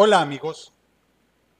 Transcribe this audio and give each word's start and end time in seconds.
Hola 0.00 0.20
amigos, 0.20 0.72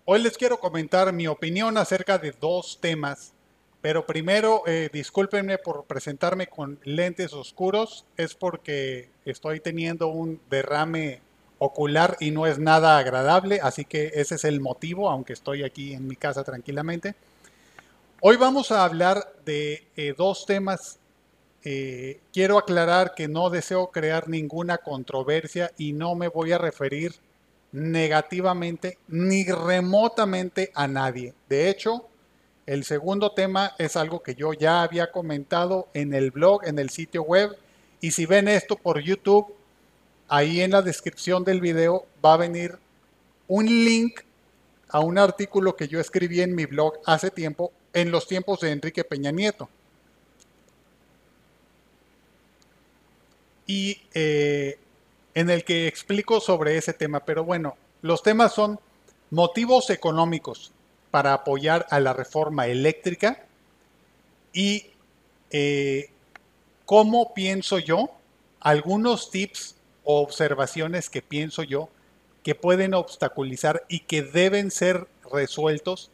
hoy 0.05 0.23
les 0.23 0.39
quiero 0.39 0.61
comentar 0.61 1.13
mi 1.13 1.27
opinión 1.27 1.77
acerca 1.77 2.19
de 2.19 2.31
dos 2.31 2.79
temas, 2.81 3.33
pero 3.81 4.07
primero 4.07 4.63
eh, 4.65 4.89
discúlpenme 4.93 5.59
por 5.59 5.87
presentarme 5.87 6.47
con 6.47 6.79
lentes 6.85 7.33
oscuros, 7.33 8.05
es 8.17 8.37
porque 8.37 9.09
estoy 9.25 9.59
teniendo 9.59 10.07
un 10.07 10.41
derrame 10.51 11.21
ocular 11.59 12.17
y 12.21 12.31
no 12.31 12.47
es 12.47 12.61
nada 12.61 12.97
agradable, 12.99 13.59
así 13.61 13.85
que 13.85 14.13
ese 14.15 14.37
es 14.37 14.45
el 14.45 14.61
motivo, 14.61 15.11
aunque 15.11 15.33
estoy 15.33 15.65
aquí 15.65 15.95
en 15.95 16.07
mi 16.07 16.15
casa 16.15 16.45
tranquilamente. 16.45 17.17
Hoy 18.21 18.37
vamos 18.37 18.71
a 18.71 18.85
hablar 18.85 19.33
de 19.45 19.85
eh, 19.97 20.15
dos 20.17 20.47
temas. 20.47 21.01
Eh, 21.65 22.21
quiero 22.33 22.57
aclarar 22.57 23.17
que 23.17 23.27
no 23.27 23.51
deseo 23.51 23.89
crear 23.89 24.29
ninguna 24.29 24.79
controversia 24.79 25.73
y 25.77 25.93
no 25.93 26.15
me 26.15 26.29
voy 26.29 26.53
a 26.53 26.59
referir 26.59 27.17
negativamente 27.73 28.99
ni 29.09 29.45
remotamente 29.45 30.71
a 30.75 30.89
nadie. 30.89 31.35
De 31.49 31.69
hecho, 31.69 32.09
el 32.67 32.85
segundo 32.85 33.33
tema 33.33 33.73
es 33.79 33.97
algo 33.97 34.23
que 34.23 34.35
yo 34.35 34.53
ya 34.53 34.83
había 34.83 35.11
comentado 35.11 35.89
en 35.95 36.15
el 36.15 36.31
blog, 36.31 36.67
en 36.67 36.79
el 36.79 36.91
sitio 36.91 37.23
web. 37.23 37.57
Y 38.01 38.11
si 38.11 38.27
ven 38.27 38.49
esto 38.49 38.77
por 38.77 39.01
YouTube, 39.01 39.55
ahí 40.29 40.61
en 40.61 40.73
la 40.73 40.83
descripción 40.83 41.45
del 41.45 41.61
video 41.61 42.07
va 42.25 42.35
a 42.35 42.39
venir 42.39 42.79
un 43.47 43.65
link 43.65 44.21
a 44.91 45.01
un 45.01 45.19
artículo 45.19 45.77
que 45.77 45.89
yo 45.89 46.01
escribí 46.01 46.41
en 46.41 46.55
mi 46.55 46.67
blog 46.67 46.95
hace 47.05 47.31
tiempo, 47.31 47.73
en 47.93 48.11
los 48.11 48.27
tiempos 48.27 48.61
de 48.61 48.73
Enrique 48.73 49.05
Peña 49.05 49.31
Nieto. 49.31 49.69
Y 53.67 54.01
eh, 54.15 54.79
en 55.39 55.51
el 55.51 55.63
que 55.63 55.87
explico 55.87 56.41
sobre 56.41 56.77
ese 56.77 56.93
tema. 56.93 57.21
Pero 57.21 57.45
bueno, 57.45 57.77
los 58.03 58.25
temas 58.25 58.53
son 58.55 58.81
motivos 59.31 59.89
económicos 59.89 60.73
para 61.13 61.33
apoyar 61.33 61.87
a 61.91 62.01
la 62.01 62.13
reforma 62.13 62.67
eléctrica 62.67 63.47
y 64.53 64.91
eh, 65.53 66.11
cómo 66.87 67.35
pienso 67.35 67.79
yo, 67.79 68.11
algunos 68.59 69.31
tips 69.31 69.77
o 70.03 70.21
observaciones 70.23 71.09
que 71.09 71.23
pienso 71.23 71.63
yo 71.63 71.89
que 72.43 72.57
pueden 72.57 72.95
obstaculizar 72.95 73.85
y 73.89 74.01
que 74.01 74.23
deben 74.23 74.73
ser 74.73 75.07
resueltos 75.31 76.11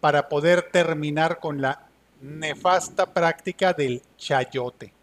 para 0.00 0.30
poder 0.30 0.70
terminar 0.72 1.40
con 1.40 1.60
la 1.60 1.88
nefasta 2.22 3.12
práctica 3.12 3.74
del 3.74 4.00
chayote. 4.16 4.94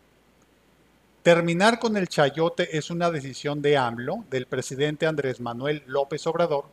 Terminar 1.24 1.80
con 1.80 1.98
el 1.98 2.08
chayote 2.08 2.78
es 2.78 2.90
una 2.90 3.12
decisión 3.12 3.62
de 3.62 3.76
AMLO, 3.76 4.24
del 4.30 4.46
presidente 4.46 5.06
Andrés 5.06 5.42
Manuel 5.42 5.84
López 5.86 6.26
Obrador, 6.28 6.66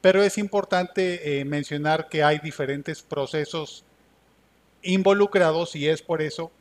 pero 0.00 0.22
es 0.22 0.38
importante 0.38 1.40
eh, 1.40 1.44
mencionar 1.44 2.08
que 2.08 2.22
hay 2.22 2.38
diferentes 2.38 3.02
procesos 3.02 3.84
involucrados 4.82 5.74
y 5.74 5.88
es 5.88 6.02
por 6.02 6.22
eso 6.22 6.52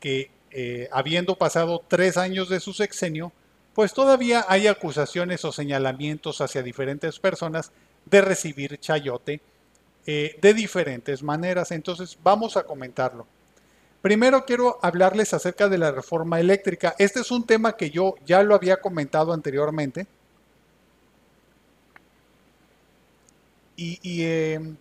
que 0.00 0.30
eh, 0.50 0.88
habiendo 0.90 1.36
pasado 1.36 1.82
tres 1.86 2.16
años 2.16 2.48
de 2.48 2.60
su 2.60 2.72
sexenio, 2.72 3.32
pues 3.72 3.92
todavía 3.92 4.44
hay 4.48 4.66
acusaciones 4.66 5.44
o 5.44 5.52
señalamientos 5.52 6.40
hacia 6.40 6.62
diferentes 6.62 7.18
personas 7.20 7.70
de 8.06 8.22
recibir 8.22 8.78
chayote 8.80 9.40
eh, 10.04 10.36
de 10.40 10.54
diferentes 10.54 11.22
maneras. 11.22 11.70
Entonces 11.70 12.18
vamos 12.22 12.56
a 12.56 12.64
comentarlo. 12.64 13.26
Primero 14.06 14.44
quiero 14.44 14.78
hablarles 14.82 15.34
acerca 15.34 15.68
de 15.68 15.78
la 15.78 15.90
reforma 15.90 16.38
eléctrica. 16.38 16.94
Este 16.96 17.18
es 17.18 17.32
un 17.32 17.44
tema 17.44 17.76
que 17.76 17.90
yo 17.90 18.14
ya 18.24 18.40
lo 18.44 18.54
había 18.54 18.76
comentado 18.76 19.32
anteriormente. 19.32 20.06
Y, 23.74 23.98
em, 24.22 24.76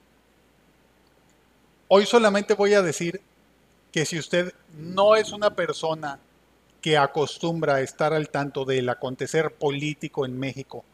hoy 1.87 2.05
solamente 2.05 2.53
voy 2.53 2.75
a 2.75 2.83
decir 2.83 3.19
que 3.91 4.05
si 4.05 4.19
usted 4.19 4.53
no 4.77 5.15
es 5.15 5.31
una 5.31 5.55
persona 5.55 6.19
que 6.79 6.95
acostumbra 6.95 7.77
a 7.77 7.81
estar 7.81 8.13
al 8.13 8.29
tanto 8.29 8.63
del 8.63 8.87
acontecer 8.89 9.55
político 9.55 10.27
en 10.27 10.37
México, 10.37 10.85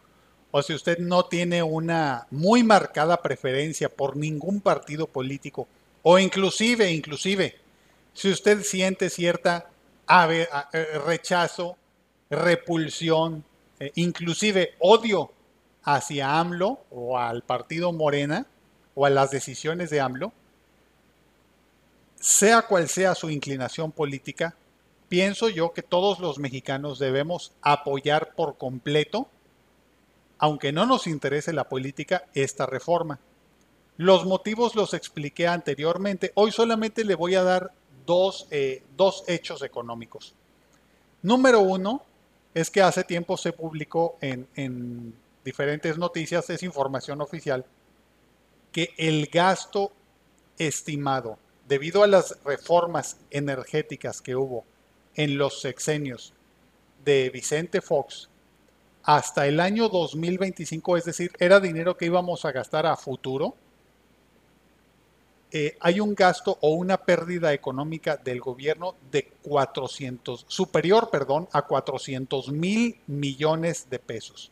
o 0.52 0.62
si 0.62 0.74
usted 0.74 1.00
no 1.00 1.26
tiene 1.26 1.64
una 1.64 2.28
muy 2.32 2.64
marcada 2.64 3.22
preferencia 3.22 3.90
por 3.90 4.16
ningún 4.16 4.62
partido 4.62 5.06
político, 5.06 5.68
o 6.02 6.18
inclusive, 6.18 6.90
inclusive, 6.94 7.61
si 8.14 8.32
usted 8.32 8.64
siente 8.64 9.10
cierta 9.10 9.70
eh, 10.10 10.48
rechazo, 11.06 11.78
repulsión, 12.30 13.44
eh, 13.80 13.92
inclusive 13.96 14.76
odio 14.80 15.32
hacia 15.84 16.40
AMLO 16.40 16.82
o 16.92 17.18
al 17.18 17.44
partido 17.44 17.92
Morena 17.92 18.46
o 18.94 19.06
a 19.06 19.10
las 19.10 19.32
decisiones 19.32 19.90
de 19.90 20.02
AMLO, 20.02 20.34
sea 22.20 22.64
cual 22.64 22.88
sea 22.88 23.16
su 23.16 23.30
inclinación 23.30 23.92
política, 23.92 24.56
pienso 25.10 25.50
yo 25.50 25.74
que 25.74 25.82
todos 25.82 26.20
los 26.20 26.40
mexicanos 26.40 27.00
debemos 27.00 27.54
apoyar 27.62 28.34
por 28.36 28.58
completo, 28.58 29.28
aunque 30.38 30.72
no 30.72 30.86
nos 30.86 31.08
interese 31.08 31.54
la 31.54 31.70
política, 31.70 32.26
esta 32.34 32.66
reforma. 32.66 33.20
Los 33.98 34.26
motivos 34.26 34.76
los 34.76 34.94
expliqué 34.94 35.48
anteriormente. 35.48 36.32
Hoy 36.36 36.52
solamente 36.52 37.04
le 37.04 37.16
voy 37.16 37.36
a 37.36 37.44
dar 37.44 37.72
eh, 38.52 38.84
dos, 38.98 39.24
hechos 39.28 39.62
económicos. 39.62 40.34
Número 41.22 41.60
uno 41.60 42.04
es 42.54 42.70
que 42.70 42.82
hace 42.82 43.04
tiempo 43.04 43.38
se 43.38 43.54
publicó 43.54 44.18
en, 44.22 44.48
en 44.56 45.14
diferentes 45.44 45.98
noticias, 45.98 46.50
es 46.50 46.64
información 46.64 47.22
oficial, 47.22 47.66
que 48.72 48.94
el 48.98 49.28
gasto 49.28 49.92
estimado 50.58 51.38
debido 51.68 52.04
a 52.04 52.08
las 52.08 52.38
reformas 52.44 53.18
energéticas 53.30 54.22
que 54.22 54.36
hubo 54.36 54.66
en 55.16 55.38
los 55.38 55.62
sexenios 55.62 56.34
de 57.04 57.30
Vicente 57.30 57.82
Fox 57.82 58.30
hasta 59.04 59.48
el 59.48 59.60
año 59.60 59.90
2025, 59.90 60.98
es 60.98 61.06
decir, 61.06 61.32
era 61.40 61.60
dinero 61.60 61.98
que 61.98 62.06
íbamos 62.06 62.46
a 62.46 62.52
gastar 62.52 62.86
a 62.86 62.96
futuro, 62.96 63.56
eh, 65.54 65.78
hay 65.82 66.00
un 66.00 66.16
gasto 66.16 66.58
o 66.62 66.70
una 66.70 66.98
pérdida 66.98 67.52
económica 67.52 68.16
del 68.16 68.40
gobierno 68.40 68.96
de 69.12 69.26
400, 69.42 70.46
superior, 70.48 71.10
perdón, 71.12 71.50
a 71.52 71.64
400 71.64 72.52
mil 72.52 72.98
millones 73.06 73.90
de 73.90 74.00
pesos. 74.00 74.50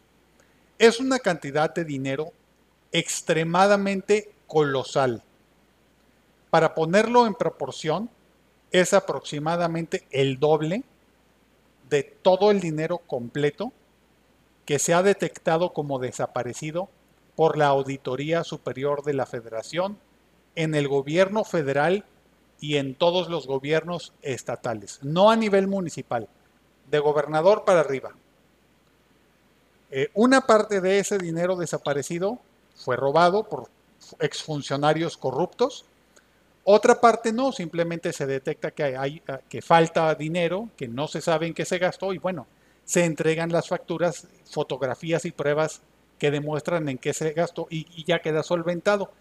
Es 0.78 1.00
una 1.00 1.20
cantidad 1.20 1.74
de 1.74 1.86
dinero 1.86 2.34
extremadamente 2.92 4.34
colosal. 4.46 5.24
Para 6.50 6.76
ponerlo 6.76 7.28
en 7.28 7.36
proporción, 7.36 8.10
es 8.72 8.94
aproximadamente 8.94 10.06
el 10.12 10.38
doble 10.38 10.84
de 11.90 12.04
todo 12.04 12.52
el 12.52 12.60
dinero 12.60 12.98
completo 12.98 13.72
que 14.66 14.80
se 14.80 14.94
ha 14.94 15.02
detectado 15.02 15.72
como 15.72 15.98
desaparecido 15.98 16.90
por 17.38 17.58
la 17.58 17.68
Auditoría 17.68 18.44
Superior 18.44 19.04
de 19.04 19.14
la 19.14 19.26
Federación 19.26 19.98
en 20.56 20.76
el 20.76 20.88
gobierno 20.88 21.44
federal 21.44 22.06
y 22.60 22.78
en 22.78 22.96
todos 22.96 23.30
los 23.30 23.48
gobiernos 23.48 24.14
estatales, 24.22 25.00
no 25.02 25.32
a 25.32 25.36
nivel 25.36 25.68
municipal, 25.68 26.28
de 26.90 27.00
gobernador 27.00 27.64
para 27.66 27.82
arriba. 27.82 28.12
Eh, 29.92 30.10
una 30.14 30.42
parte 30.42 30.82
de 30.82 31.00
ese 31.00 31.18
dinero 31.18 31.56
desaparecido 31.56 32.40
fue 32.76 32.96
robado 32.96 33.44
por 33.44 33.70
exfuncionarios 34.20 35.18
corruptos, 35.18 35.86
otra 36.64 37.00
parte 37.00 37.32
no, 37.32 37.52
simplemente 37.52 38.14
se 38.14 38.28
detecta 38.28 38.72
que, 38.72 38.84
hay, 38.84 39.22
ah, 39.28 39.40
que 39.50 39.62
falta 39.62 40.14
dinero, 40.14 40.70
que 40.76 40.88
no 40.88 41.08
se 41.08 41.22
sabe 41.22 41.48
en 41.48 41.54
qué 41.54 41.66
se 41.66 41.80
gastó 41.80 42.14
y 42.14 42.18
bueno, 42.18 42.46
se 42.86 43.06
entregan 43.06 43.52
las 43.52 43.68
facturas, 43.68 44.28
fotografías 44.46 45.26
y 45.26 45.32
pruebas 45.32 45.82
que 46.20 46.32
demuestran 46.32 46.90
en 46.90 46.98
qué 46.98 47.14
se 47.14 47.32
gastó 47.32 47.68
y 47.70 48.04
ya 48.04 48.20
queda 48.20 48.44
solventado 48.44 49.12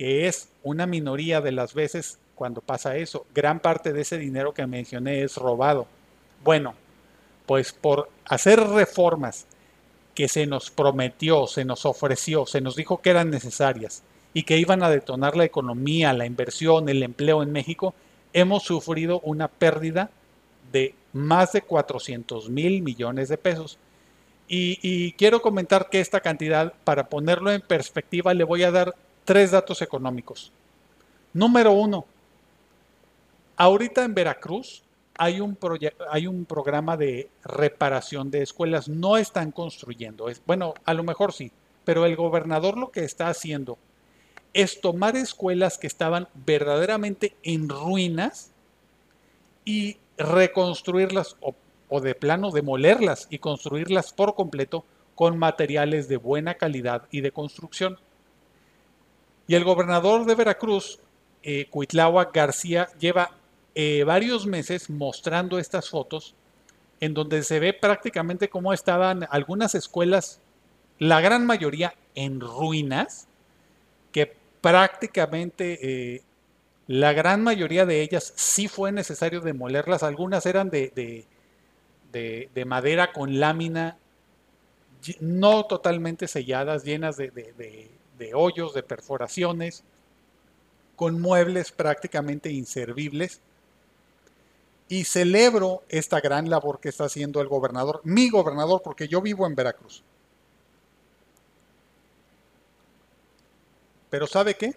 que 0.00 0.26
es 0.26 0.48
una 0.62 0.86
minoría 0.86 1.42
de 1.42 1.52
las 1.52 1.74
veces 1.74 2.18
cuando 2.34 2.62
pasa 2.62 2.96
eso. 2.96 3.26
Gran 3.34 3.60
parte 3.60 3.92
de 3.92 4.00
ese 4.00 4.16
dinero 4.16 4.54
que 4.54 4.66
mencioné 4.66 5.22
es 5.22 5.36
robado. 5.36 5.86
Bueno, 6.42 6.72
pues 7.44 7.74
por 7.74 8.08
hacer 8.24 8.60
reformas 8.60 9.44
que 10.14 10.26
se 10.26 10.46
nos 10.46 10.70
prometió, 10.70 11.46
se 11.46 11.66
nos 11.66 11.84
ofreció, 11.84 12.46
se 12.46 12.62
nos 12.62 12.76
dijo 12.76 13.02
que 13.02 13.10
eran 13.10 13.28
necesarias 13.28 14.02
y 14.32 14.44
que 14.44 14.56
iban 14.56 14.82
a 14.82 14.88
detonar 14.88 15.36
la 15.36 15.44
economía, 15.44 16.14
la 16.14 16.24
inversión, 16.24 16.88
el 16.88 17.02
empleo 17.02 17.42
en 17.42 17.52
México, 17.52 17.92
hemos 18.32 18.62
sufrido 18.62 19.20
una 19.20 19.48
pérdida 19.48 20.08
de 20.72 20.94
más 21.12 21.52
de 21.52 21.60
400 21.60 22.48
mil 22.48 22.80
millones 22.80 23.28
de 23.28 23.36
pesos. 23.36 23.76
Y, 24.48 24.78
y, 24.80 25.12
quiero 25.12 25.42
comentar 25.42 25.90
que 25.90 26.00
esta 26.00 26.20
cantidad, 26.20 26.72
para 26.84 27.10
ponerlo 27.10 27.52
en 27.52 27.60
perspectiva, 27.60 28.32
le 28.32 28.44
voy 28.44 28.62
a 28.62 28.70
dar 28.70 28.94
tres 29.24 29.50
datos 29.50 29.82
económicos. 29.82 30.52
Número 31.32 31.72
uno, 31.72 32.06
ahorita 33.56 34.04
en 34.04 34.14
Veracruz 34.14 34.82
hay 35.16 35.40
un, 35.40 35.58
hay 36.10 36.26
un 36.26 36.44
programa 36.44 36.96
de 36.96 37.28
reparación 37.44 38.30
de 38.30 38.42
escuelas. 38.42 38.88
No 38.88 39.16
están 39.16 39.52
construyendo. 39.52 40.28
Es, 40.28 40.42
bueno, 40.46 40.74
a 40.84 40.94
lo 40.94 41.04
mejor 41.04 41.32
sí, 41.32 41.52
pero 41.84 42.06
el 42.06 42.16
gobernador 42.16 42.78
lo 42.78 42.90
que 42.90 43.04
está 43.04 43.28
haciendo 43.28 43.78
es 44.54 44.80
tomar 44.80 45.16
escuelas 45.16 45.78
que 45.78 45.86
estaban 45.86 46.26
verdaderamente 46.46 47.36
en 47.42 47.68
ruinas 47.68 48.50
y 49.64 49.98
reconstruirlas 50.16 51.36
o, 51.40 51.54
o, 51.88 52.00
de 52.00 52.14
plano 52.14 52.50
demolerlas 52.50 53.26
y 53.30 53.38
construirlas 53.38 54.12
por 54.12 54.34
completo 54.34 54.84
con 55.14 55.38
materiales 55.38 56.08
de 56.08 56.16
buena 56.16 56.54
calidad 56.54 57.02
y 57.10 57.20
de 57.20 57.30
construcción. 57.30 57.98
Y 59.50 59.56
el 59.56 59.64
gobernador 59.64 60.26
de 60.26 60.36
Veracruz, 60.36 61.00
eh, 61.42 61.68
García, 62.32 62.88
lleva 63.00 63.32
eh, 63.74 64.04
varios 64.04 64.46
meses 64.46 64.88
mostrando 64.88 65.58
estas 65.58 65.90
fotos 65.90 66.36
en 67.00 67.14
donde 67.14 67.42
se 67.42 67.58
ve 67.58 67.72
prácticamente 67.72 68.48
cómo 68.48 68.72
estaban 68.72 69.26
algunas 69.28 69.74
escuelas, 69.74 70.38
la 71.00 71.20
gran 71.20 71.46
mayoría 71.46 71.94
en 72.14 72.38
ruinas, 72.38 73.26
que 74.12 74.32
prácticamente 74.60 76.14
eh, 76.14 76.22
la 76.86 77.12
gran 77.12 77.42
mayoría 77.42 77.86
de 77.86 78.02
ellas 78.02 78.32
sí 78.36 78.68
fue 78.68 78.92
necesario 78.92 79.40
demolerlas, 79.40 80.04
algunas 80.04 80.46
eran 80.46 80.70
de, 80.70 81.26
de 82.12 82.64
madera 82.66 83.12
con 83.12 83.40
lámina, 83.40 83.98
no 85.18 85.64
totalmente 85.64 86.28
selladas, 86.28 86.84
llenas 86.84 87.16
de 87.16 87.90
hoyos, 88.34 88.74
de 88.74 88.82
perforaciones, 88.82 89.82
con 90.96 91.20
muebles 91.20 91.72
prácticamente 91.72 92.50
inservibles 92.50 93.40
y 94.88 95.04
celebro 95.04 95.82
esta 95.88 96.20
gran 96.20 96.50
labor 96.50 96.80
que 96.80 96.88
está 96.90 97.04
haciendo 97.04 97.40
el 97.40 97.48
gobernador, 97.48 98.00
mi 98.04 98.28
gobernador, 98.28 98.82
porque 98.82 99.08
yo 99.08 99.22
vivo 99.22 99.46
en 99.46 99.54
Veracruz. 99.54 100.02
Pero 104.10 104.26
¿sabe 104.26 104.54
qué? 104.56 104.74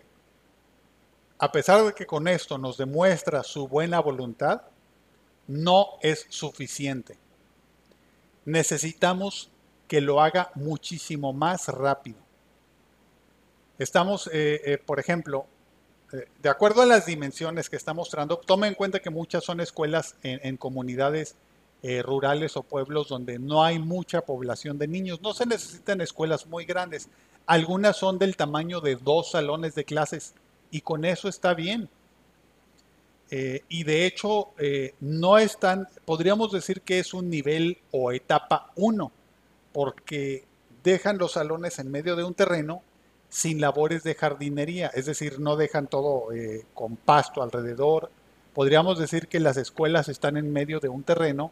A 1.39 1.51
pesar 1.51 1.83
de 1.83 1.93
que 1.93 2.05
con 2.05 2.27
esto 2.27 2.57
nos 2.57 2.77
demuestra 2.77 3.43
su 3.43 3.67
buena 3.67 3.99
voluntad, 3.99 4.61
no 5.47 5.97
es 6.01 6.25
suficiente. 6.29 7.17
Necesitamos 8.45 9.49
que 9.87 9.99
lo 9.99 10.21
haga 10.21 10.51
muchísimo 10.55 11.33
más 11.33 11.67
rápido. 11.67 12.22
Estamos, 13.83 14.27
eh, 14.33 14.61
eh, 14.65 14.77
por 14.77 14.99
ejemplo, 14.99 15.45
de 16.43 16.49
acuerdo 16.49 16.83
a 16.83 16.85
las 16.85 17.07
dimensiones 17.07 17.69
que 17.69 17.75
está 17.75 17.93
mostrando, 17.93 18.37
tome 18.37 18.67
en 18.67 18.75
cuenta 18.75 18.99
que 18.99 19.09
muchas 19.09 19.43
son 19.43 19.59
escuelas 19.59 20.15
en, 20.21 20.57
comunidades 20.57 21.35
eh, 21.81 22.01
rurales 22.03 22.55
o 22.55 22.63
pueblos 22.63 23.09
donde 23.09 23.39
no 23.39 23.63
hay 23.63 23.79
mucha 23.79 24.21
población 24.21 24.77
de 24.77 24.87
niños. 24.87 25.21
No 25.21 25.33
se 25.33 25.45
necesitan 25.45 26.01
escuelas 26.01 26.45
muy 26.45 26.65
grandes. 26.65 27.09
Algunas 27.45 27.97
son 27.97 28.19
del 28.19 28.37
tamaño 28.37 28.79
de 28.79 28.95
dos 28.95 29.31
salones 29.31 29.73
de 29.75 29.83
clases 29.85 30.35
y 30.69 30.81
con 30.81 31.03
eso 31.03 31.27
está 31.27 31.53
bien. 31.53 31.89
Eh, 33.31 33.63
y 33.67 33.83
de 33.83 34.05
hecho, 34.05 34.49
eh, 34.59 34.93
no 34.99 35.39
están, 35.39 35.87
podríamos 36.05 36.51
decir 36.51 36.81
que 36.81 36.99
es 36.99 37.13
un 37.13 37.29
nivel 37.29 37.79
o 37.91 38.11
etapa 38.11 38.71
1, 38.75 39.11
porque 39.73 40.45
dejan 40.83 41.17
los 41.17 41.33
salones 41.33 41.79
en 41.79 41.89
medio 41.89 42.15
de 42.15 42.23
un 42.23 42.35
terreno 42.35 42.83
sin 43.33 43.59
labores 43.59 44.03
de 44.03 44.13
jardinería, 44.13 44.91
es 44.93 45.07
decir, 45.07 45.39
no 45.39 45.55
dejan 45.55 45.87
todo 45.87 46.31
eh, 46.31 46.65
con 46.75 46.95
pasto 46.95 47.41
alrededor. 47.41 48.11
Podríamos 48.53 48.99
decir 48.99 49.27
que 49.27 49.39
las 49.39 49.57
escuelas 49.57 50.07
están 50.07 50.37
en 50.37 50.53
medio 50.53 50.79
de 50.79 50.87
un 50.87 51.01
terreno 51.01 51.51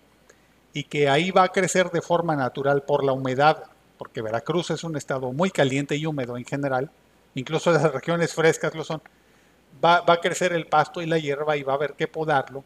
y 0.73 0.83
que 0.83 1.09
ahí 1.09 1.31
va 1.31 1.41
a 1.41 1.51
crecer 1.51 1.89
de 1.89 2.03
forma 2.03 2.35
natural 2.35 2.83
por 2.83 3.03
la 3.03 3.13
humedad, 3.13 3.63
porque 3.97 4.21
Veracruz 4.21 4.69
es 4.69 4.83
un 4.83 4.95
estado 4.95 5.33
muy 5.33 5.49
caliente 5.49 5.95
y 5.95 6.05
húmedo 6.05 6.37
en 6.37 6.45
general, 6.45 6.91
incluso 7.33 7.71
las 7.71 7.91
regiones 7.91 8.35
frescas 8.35 8.75
lo 8.75 8.83
son. 8.83 9.01
Va, 9.83 10.03
a 10.05 10.21
crecer 10.21 10.53
el 10.53 10.67
pasto 10.67 11.01
y 11.01 11.07
la 11.07 11.17
hierba 11.17 11.57
y 11.57 11.63
va 11.63 11.73
a 11.73 11.77
haber 11.77 11.93
que 11.93 12.07
podarlo. 12.07 12.63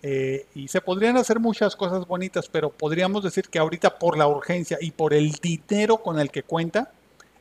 Eh, 0.00 0.46
y 0.54 0.68
se 0.68 0.80
podrían 0.80 1.16
hacer 1.16 1.40
muchas 1.40 1.74
cosas 1.74 2.06
bonitas, 2.06 2.48
pero 2.48 2.70
podríamos 2.70 3.24
decir 3.24 3.48
que 3.48 3.58
ahorita 3.58 3.98
por 3.98 4.16
la 4.16 4.28
urgencia 4.28 4.78
y 4.80 4.92
por 4.92 5.12
el 5.12 5.32
dinero 5.32 5.96
con 5.96 6.20
el 6.20 6.30
que 6.30 6.44
cuenta, 6.44 6.92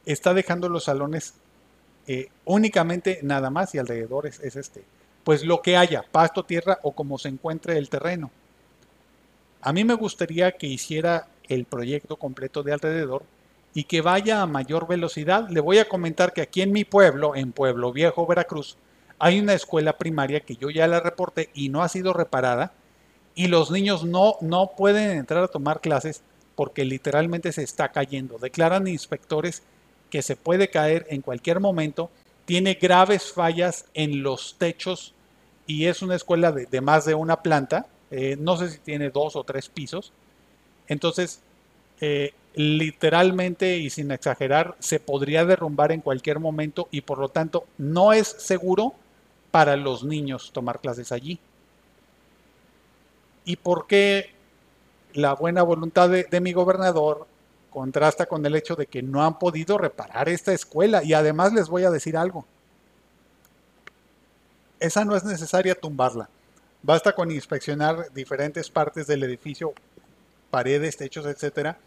está 0.07 0.33
dejando 0.33 0.69
los 0.69 0.85
salones 0.85 1.33
eh, 2.07 2.29
únicamente 2.45 3.19
nada 3.21 3.49
más 3.49 3.75
y 3.75 3.77
alrededor 3.77 4.27
es, 4.27 4.39
este. 4.39 4.83
Pues 5.23 5.43
lo 5.43 5.61
que 5.61 5.75
haya, 5.75 6.03
pasto, 6.09 6.43
tierra 6.43 6.79
o 6.83 6.93
como 6.93 7.17
se 7.17 7.27
encuentre 7.27 7.77
el 7.77 7.89
terreno. 7.89 8.31
A 9.61 9.73
mí 9.73 9.83
me 9.83 9.93
gustaría 9.93 10.53
que 10.53 10.67
hiciera 10.67 11.27
el 11.49 11.65
proyecto 11.65 12.15
completo 12.15 12.63
de 12.63 12.71
alrededor 12.71 13.23
y 13.73 13.83
que 13.83 14.01
vaya 14.01 14.41
a 14.41 14.47
mayor 14.47 14.87
velocidad. 14.87 15.49
Le 15.49 15.59
voy 15.59 15.79
a 15.79 15.89
comentar 15.89 16.31
que 16.31 16.41
aquí 16.41 16.61
en 16.61 16.71
mi 16.71 16.85
pueblo, 16.85 17.35
en 17.35 17.51
Pueblo 17.51 17.91
Viejo, 17.91 18.25
Veracruz, 18.25 18.77
hay 19.19 19.39
una 19.39 19.53
escuela 19.53 19.97
primaria 19.97 20.39
que 20.39 20.55
yo 20.55 20.69
ya 20.69 20.87
la 20.87 21.01
reporté 21.01 21.49
y 21.53 21.67
no 21.69 21.83
ha 21.83 21.89
sido 21.89 22.13
reparada 22.13 22.71
y 23.35 23.47
los 23.47 23.69
niños 23.69 24.05
no, 24.05 24.37
no 24.39 24.71
pueden 24.77 25.11
entrar 25.11 25.43
a 25.43 25.47
tomar 25.47 25.81
clases 25.81 26.23
porque 26.55 26.85
literalmente 26.85 27.51
se 27.51 27.63
está 27.63 27.91
cayendo. 27.91 28.37
Declaran 28.37 28.87
inspectores 28.87 29.63
que 30.09 30.21
se 30.21 30.35
puede 30.35 30.69
caer 30.69 31.05
en 31.09 31.21
cualquier 31.21 31.59
momento, 31.59 32.09
tiene 32.45 32.75
graves 32.75 33.31
fallas 33.31 33.85
en 33.93 34.23
los 34.23 34.55
techos 34.57 35.13
y 35.65 35.85
es 35.85 36.01
una 36.01 36.15
escuela 36.15 36.51
de, 36.51 36.81
más 36.81 37.05
de 37.05 37.13
una 37.13 37.41
planta, 37.43 37.87
eh, 38.09 38.37
no 38.39 38.55
sé 38.55 38.69
si 38.69 38.79
tiene 38.79 39.09
dos 39.09 39.35
o 39.35 39.43
tres 39.43 39.67
pisos, 39.67 40.13
entonces 40.87 41.41
eh, 41.99 42.33
literalmente 42.55 43.77
y 43.77 43.89
sin 43.89 44.11
exagerar 44.11 44.75
se 44.79 44.99
podría 44.99 45.45
derrumbar 45.45 45.91
en 45.91 46.01
cualquier 46.01 46.39
momento 46.39 46.87
y 46.89 47.01
por 47.01 47.17
lo 47.19 47.29
tanto 47.29 47.65
no 47.77 48.13
es 48.13 48.27
seguro 48.27 48.93
para 49.51 49.75
los 49.75 50.03
niños 50.03 50.51
tomar 50.53 50.79
clases 50.79 51.11
allí. 51.11 51.39
¿Y 53.43 53.57
por 53.57 53.87
qué 53.87 54.31
la 55.13 55.33
buena 55.33 55.63
voluntad 55.63 56.09
de 56.09 56.41
mi 56.41 56.53
gobernador 56.53 57.27
contrasta 57.69 58.25
con 58.25 58.45
el 58.45 58.55
hecho 58.55 58.75
de 58.75 58.87
que 58.87 59.01
no 59.01 59.23
han 59.23 59.39
podido 59.39 59.77
reparar 59.77 60.29
esta 60.29 60.53
escuela. 60.53 61.03
Y 61.03 61.13
además 61.13 61.53
les 61.53 61.69
voy 61.69 61.83
a 61.83 61.91
decir 61.91 62.17
algo. 62.17 62.45
Esa 64.79 65.05
no 65.05 65.15
es 65.15 65.23
necesaria 65.23 65.75
tumbarla. 65.75 66.29
Basta 66.83 67.13
con 67.13 67.31
inspeccionar 67.31 68.11
diferentes 68.13 68.69
partes 68.69 69.07
del 69.07 69.23
edificio, 69.23 69.73
paredes, 70.51 70.97
techos, 70.97 71.25
etcétera, 71.25 71.77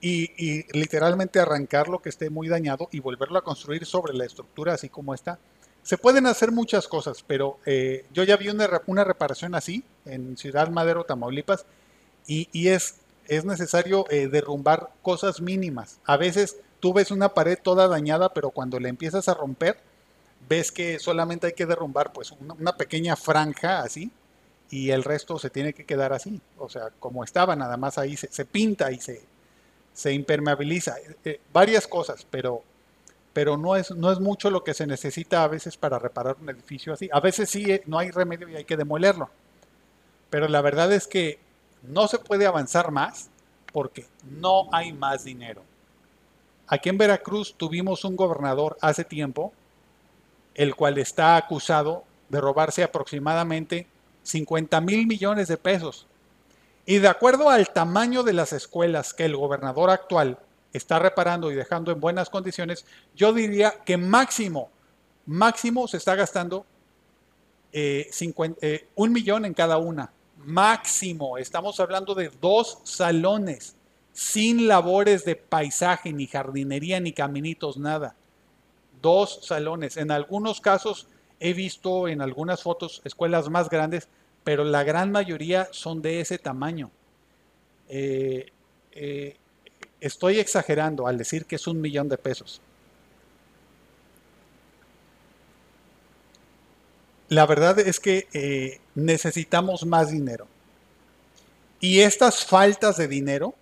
y, 0.00 0.64
literalmente 0.76 1.38
arrancar 1.38 1.88
lo 1.88 2.00
que 2.00 2.08
esté 2.08 2.30
muy 2.30 2.48
dañado 2.48 2.88
y 2.90 3.00
volverlo 3.00 3.38
a 3.38 3.44
construir 3.44 3.86
sobre 3.86 4.14
la 4.14 4.24
estructura 4.24 4.74
así 4.74 4.88
como 4.88 5.14
está. 5.14 5.38
Se 5.82 5.98
pueden 5.98 6.26
hacer 6.26 6.52
muchas 6.52 6.86
cosas, 6.88 7.24
pero 7.26 7.58
eh, 7.66 8.06
yo 8.12 8.22
ya 8.22 8.36
vi 8.36 8.48
una, 8.48 9.04
reparación 9.04 9.54
así 9.54 9.84
en 10.04 10.36
Ciudad 10.36 10.70
Madero, 10.70 11.04
Tamaulipas, 11.04 11.66
y 12.26 12.68
es 12.68 13.01
es 13.28 13.44
necesario 13.44 14.04
eh, 14.10 14.28
derrumbar 14.28 14.90
cosas 15.02 15.40
mínimas. 15.40 15.98
A 16.04 16.16
veces 16.16 16.56
tú 16.80 16.92
ves 16.92 17.10
una 17.10 17.30
pared 17.30 17.58
toda 17.62 17.88
dañada, 17.88 18.34
pero 18.34 18.50
cuando 18.50 18.80
la 18.80 18.88
empiezas 18.88 19.28
a 19.28 19.34
romper, 19.34 19.78
ves 20.48 20.72
que 20.72 20.98
solamente 20.98 21.46
hay 21.46 21.52
que 21.52 21.66
derrumbar 21.66 22.12
pues 22.12 22.32
una, 22.32 22.76
pequeña 22.76 23.16
franja 23.16 23.82
así 23.82 24.10
y 24.70 24.90
el 24.90 25.04
resto 25.04 25.38
se 25.38 25.50
tiene 25.50 25.72
que 25.72 25.84
quedar 25.84 26.12
así. 26.12 26.40
O 26.58 26.68
sea, 26.68 26.90
como 26.98 27.24
estaba, 27.24 27.54
nada 27.56 27.76
más 27.76 27.98
ahí 27.98 28.16
se, 28.16 28.44
pinta 28.44 28.90
y 28.90 29.00
se, 29.00 29.22
se 29.92 30.12
impermeabiliza. 30.12 30.96
Eh, 30.98 31.16
eh, 31.24 31.40
varias 31.52 31.86
cosas, 31.86 32.26
pero, 32.30 32.62
pero 33.32 33.56
no, 33.56 33.76
es, 33.76 33.90
no 33.92 34.10
es 34.10 34.18
mucho 34.18 34.50
lo 34.50 34.64
que 34.64 34.74
se 34.74 34.86
necesita 34.86 35.44
a 35.44 35.48
veces 35.48 35.76
para 35.76 35.98
reparar 35.98 36.36
un 36.40 36.50
edificio 36.50 36.92
así. 36.92 37.08
A 37.12 37.20
veces 37.20 37.50
sí, 37.50 37.80
no 37.86 37.98
hay 37.98 38.10
remedio 38.10 38.48
y 38.48 38.56
hay 38.56 38.64
que 38.64 38.76
demolerlo. 38.76 39.30
Pero 40.30 40.48
la 40.48 40.62
verdad 40.62 40.92
es 40.92 41.06
que 41.06 41.38
no 41.82 42.08
se 42.08 42.18
puede 42.18 42.46
avanzar 42.46 42.90
más 42.90 43.28
porque 43.72 44.06
no 44.24 44.68
hay 44.72 44.92
más 44.92 45.24
dinero. 45.24 45.62
Aquí 46.66 46.88
en 46.88 46.98
Veracruz 46.98 47.54
tuvimos 47.56 48.04
un 48.04 48.16
gobernador 48.16 48.76
hace 48.80 49.04
tiempo, 49.04 49.52
el 50.54 50.74
cual 50.74 50.98
está 50.98 51.36
acusado 51.36 52.04
de 52.28 52.40
robarse 52.40 52.82
aproximadamente 52.82 53.86
50 54.22 54.80
mil 54.80 55.06
millones 55.06 55.48
de 55.48 55.56
pesos. 55.56 56.06
Y 56.86 56.98
de 56.98 57.08
acuerdo 57.08 57.50
al 57.50 57.70
tamaño 57.70 58.22
de 58.22 58.32
las 58.32 58.52
escuelas 58.52 59.14
que 59.14 59.24
el 59.24 59.36
gobernador 59.36 59.90
actual 59.90 60.38
está 60.72 60.98
reparando 60.98 61.50
y 61.50 61.54
dejando 61.54 61.92
en 61.92 62.00
buenas 62.00 62.30
condiciones, 62.30 62.86
yo 63.14 63.32
diría 63.32 63.74
que 63.84 63.96
máximo, 63.96 64.70
máximo 65.26 65.86
se 65.86 65.98
está 65.98 66.14
gastando 66.14 66.64
eh, 67.72 68.10
eh, 68.60 68.88
un 68.94 69.12
millón 69.12 69.44
en 69.44 69.54
cada 69.54 69.78
una 69.78 70.10
máximo. 70.44 71.38
Estamos 71.38 71.80
hablando 71.80 72.14
de 72.14 72.30
dos 72.40 72.78
salones 72.84 73.76
sin 74.12 74.68
labores 74.68 75.24
de 75.24 75.36
paisaje, 75.36 76.12
ni 76.12 76.26
jardinería, 76.26 77.00
ni 77.00 77.12
caminitos, 77.12 77.76
nada. 77.78 78.14
Dos 79.00 79.40
salones. 79.42 79.96
En 79.96 80.10
algunos 80.10 80.60
casos 80.60 81.08
he 81.40 81.54
visto 81.54 82.08
en 82.08 82.20
algunas 82.20 82.62
fotos 82.62 83.00
escuelas 83.04 83.48
más 83.48 83.68
grandes, 83.68 84.08
pero 84.44 84.64
la 84.64 84.84
gran 84.84 85.10
mayoría 85.10 85.68
son 85.72 86.02
de 86.02 86.20
ese 86.20 86.38
tamaño. 86.38 86.90
Eh, 87.88 88.50
eh, 88.92 89.36
estoy 90.00 90.38
exagerando 90.38 91.06
al 91.06 91.18
decir 91.18 91.46
que 91.46 91.56
es 91.56 91.66
un 91.66 91.80
millón 91.80 92.08
de 92.08 92.18
pesos. 92.18 92.60
La 97.28 97.46
verdad 97.46 97.78
es 97.78 97.98
que 97.98 98.28
eh, 98.34 98.81
necesitamos 98.94 99.84
más 99.86 100.10
dinero. 100.10 100.46
Y 101.80 102.00
estas 102.00 102.44
faltas 102.44 102.96
de 102.96 103.08
dinero 103.08 103.54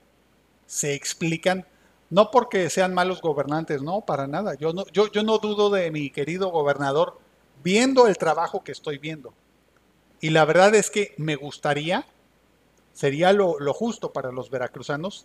se 0.66 0.94
explican 0.94 1.66
no 2.10 2.30
porque 2.32 2.68
sean 2.70 2.92
malos 2.92 3.22
gobernantes, 3.22 3.82
no, 3.82 4.00
para 4.00 4.26
nada. 4.26 4.54
Yo 4.54 4.72
no, 4.72 4.84
yo, 4.88 5.10
yo 5.10 5.22
no 5.22 5.38
dudo 5.38 5.70
de 5.70 5.90
mi 5.92 6.10
querido 6.10 6.50
gobernador 6.50 7.18
viendo 7.62 8.08
el 8.08 8.18
trabajo 8.18 8.64
que 8.64 8.72
estoy 8.72 8.98
viendo. 8.98 9.32
Y 10.20 10.30
la 10.30 10.44
verdad 10.44 10.74
es 10.74 10.90
que 10.90 11.14
me 11.16 11.36
gustaría, 11.36 12.04
sería 12.92 13.32
lo, 13.32 13.58
lo 13.60 13.72
justo 13.72 14.12
para 14.12 14.32
los 14.32 14.50
veracruzanos, 14.50 15.24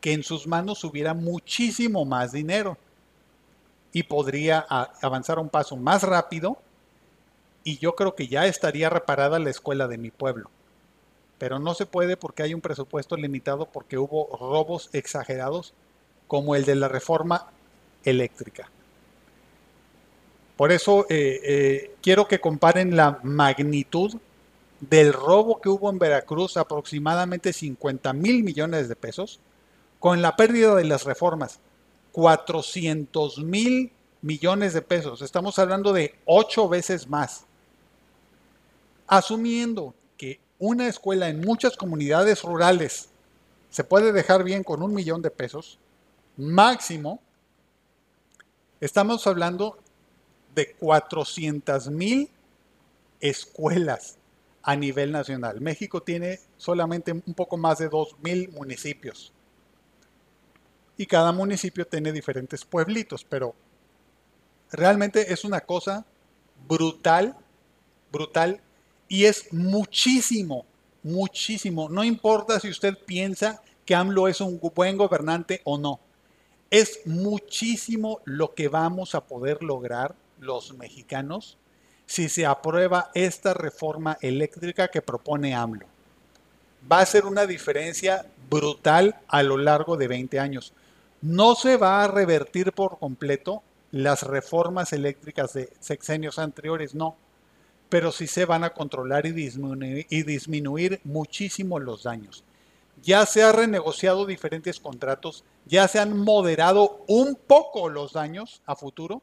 que 0.00 0.12
en 0.12 0.22
sus 0.22 0.46
manos 0.46 0.84
hubiera 0.84 1.14
muchísimo 1.14 2.04
más 2.04 2.32
dinero 2.32 2.76
y 3.92 4.02
podría 4.02 4.60
avanzar 4.60 5.38
un 5.38 5.48
paso 5.48 5.76
más 5.76 6.02
rápido 6.02 6.58
y 7.64 7.78
yo 7.78 7.94
creo 7.94 8.14
que 8.14 8.28
ya 8.28 8.46
estaría 8.46 8.90
reparada 8.90 9.38
la 9.38 9.50
escuela 9.50 9.88
de 9.88 9.98
mi 9.98 10.10
pueblo. 10.10 10.50
Pero 11.38 11.58
no 11.58 11.74
se 11.74 11.86
puede 11.86 12.16
porque 12.16 12.42
hay 12.42 12.54
un 12.54 12.60
presupuesto 12.60 13.16
limitado 13.16 13.66
porque 13.66 13.98
hubo 13.98 14.36
robos 14.38 14.90
exagerados 14.92 15.74
como 16.28 16.54
el 16.54 16.64
de 16.64 16.76
la 16.76 16.88
reforma 16.88 17.48
eléctrica. 18.04 18.70
Por 20.56 20.70
eso 20.70 21.06
eh, 21.08 21.40
eh, 21.42 21.94
quiero 22.02 22.28
que 22.28 22.40
comparen 22.40 22.96
la 22.96 23.18
magnitud 23.22 24.14
del 24.80 25.12
robo 25.12 25.60
que 25.60 25.68
hubo 25.68 25.90
en 25.90 25.98
Veracruz, 25.98 26.56
aproximadamente 26.56 27.52
50 27.52 28.12
mil 28.12 28.42
millones 28.42 28.88
de 28.88 28.96
pesos, 28.96 29.40
con 29.98 30.22
la 30.22 30.36
pérdida 30.36 30.74
de 30.74 30.84
las 30.84 31.04
reformas, 31.04 31.60
400 32.12 33.38
mil 33.38 33.92
millones 34.22 34.74
de 34.74 34.82
pesos. 34.82 35.22
Estamos 35.22 35.58
hablando 35.58 35.92
de 35.92 36.14
ocho 36.24 36.68
veces 36.68 37.08
más. 37.08 37.46
Asumiendo 39.06 39.94
que 40.16 40.40
una 40.58 40.86
escuela 40.86 41.28
en 41.28 41.40
muchas 41.40 41.76
comunidades 41.76 42.42
rurales 42.42 43.08
se 43.70 43.84
puede 43.84 44.12
dejar 44.12 44.44
bien 44.44 44.62
con 44.62 44.82
un 44.82 44.92
millón 44.92 45.22
de 45.22 45.30
pesos, 45.30 45.78
máximo, 46.36 47.20
estamos 48.80 49.26
hablando 49.26 49.78
de 50.54 50.74
400 50.74 51.88
mil 51.88 52.28
escuelas 53.20 54.18
a 54.62 54.76
nivel 54.76 55.10
nacional. 55.12 55.60
México 55.60 56.02
tiene 56.02 56.40
solamente 56.56 57.12
un 57.12 57.34
poco 57.34 57.56
más 57.56 57.78
de 57.78 57.88
2 57.88 58.16
mil 58.22 58.50
municipios. 58.50 59.32
Y 60.96 61.06
cada 61.06 61.32
municipio 61.32 61.86
tiene 61.86 62.12
diferentes 62.12 62.64
pueblitos, 62.64 63.24
pero 63.24 63.54
realmente 64.70 65.32
es 65.32 65.44
una 65.44 65.60
cosa 65.62 66.04
brutal, 66.68 67.36
brutal, 68.12 68.60
y 69.12 69.26
es 69.26 69.52
muchísimo, 69.52 70.64
muchísimo. 71.02 71.88
No 71.88 72.02
importa 72.02 72.58
si 72.58 72.68
usted 72.68 72.96
piensa 72.96 73.62
que 73.84 73.94
AMLO 73.94 74.26
es 74.26 74.40
un 74.40 74.58
buen 74.74 74.96
gobernante 74.96 75.60
o 75.64 75.76
no 75.76 76.00
es 76.72 77.00
muchísimo 77.04 78.22
lo 78.24 78.54
que 78.54 78.68
vamos 78.68 79.14
a 79.14 79.20
poder 79.20 79.62
lograr 79.62 80.14
los 80.40 80.72
mexicanos 80.72 81.58
si 82.06 82.30
se 82.30 82.46
aprueba 82.46 83.10
esta 83.12 83.52
reforma 83.52 84.16
eléctrica 84.22 84.88
que 84.88 85.02
propone 85.02 85.54
AMLO. 85.54 85.84
Va 86.90 87.00
a 87.00 87.06
ser 87.06 87.26
una 87.26 87.44
diferencia 87.44 88.24
brutal 88.48 89.20
a 89.28 89.42
lo 89.42 89.58
largo 89.58 89.98
de 89.98 90.08
20 90.08 90.40
años. 90.40 90.72
No 91.20 91.56
se 91.56 91.76
va 91.76 92.02
a 92.02 92.08
revertir 92.08 92.72
por 92.72 92.98
completo 92.98 93.62
las 93.90 94.22
reformas 94.22 94.94
eléctricas 94.94 95.52
de 95.52 95.70
sexenios 95.78 96.38
anteriores, 96.38 96.94
no, 96.94 97.16
pero 97.92 98.10
sí 98.10 98.26
se 98.26 98.46
van 98.46 98.64
a 98.64 98.70
controlar 98.70 99.26
y 99.26 99.32
disminuir, 99.32 101.00
muchísimo 101.04 101.78
los 101.78 102.04
daños 102.04 102.42
ya 103.02 103.26
se 103.26 103.42
han 103.42 103.54
renegociado 103.54 104.26
diferentes 104.26 104.80
contratos, 104.80 105.44
ya 105.66 105.88
se 105.88 105.98
han 105.98 106.16
moderado 106.16 107.04
un 107.08 107.34
poco 107.34 107.88
los 107.88 108.12
daños 108.12 108.62
a 108.64 108.76
futuro, 108.76 109.22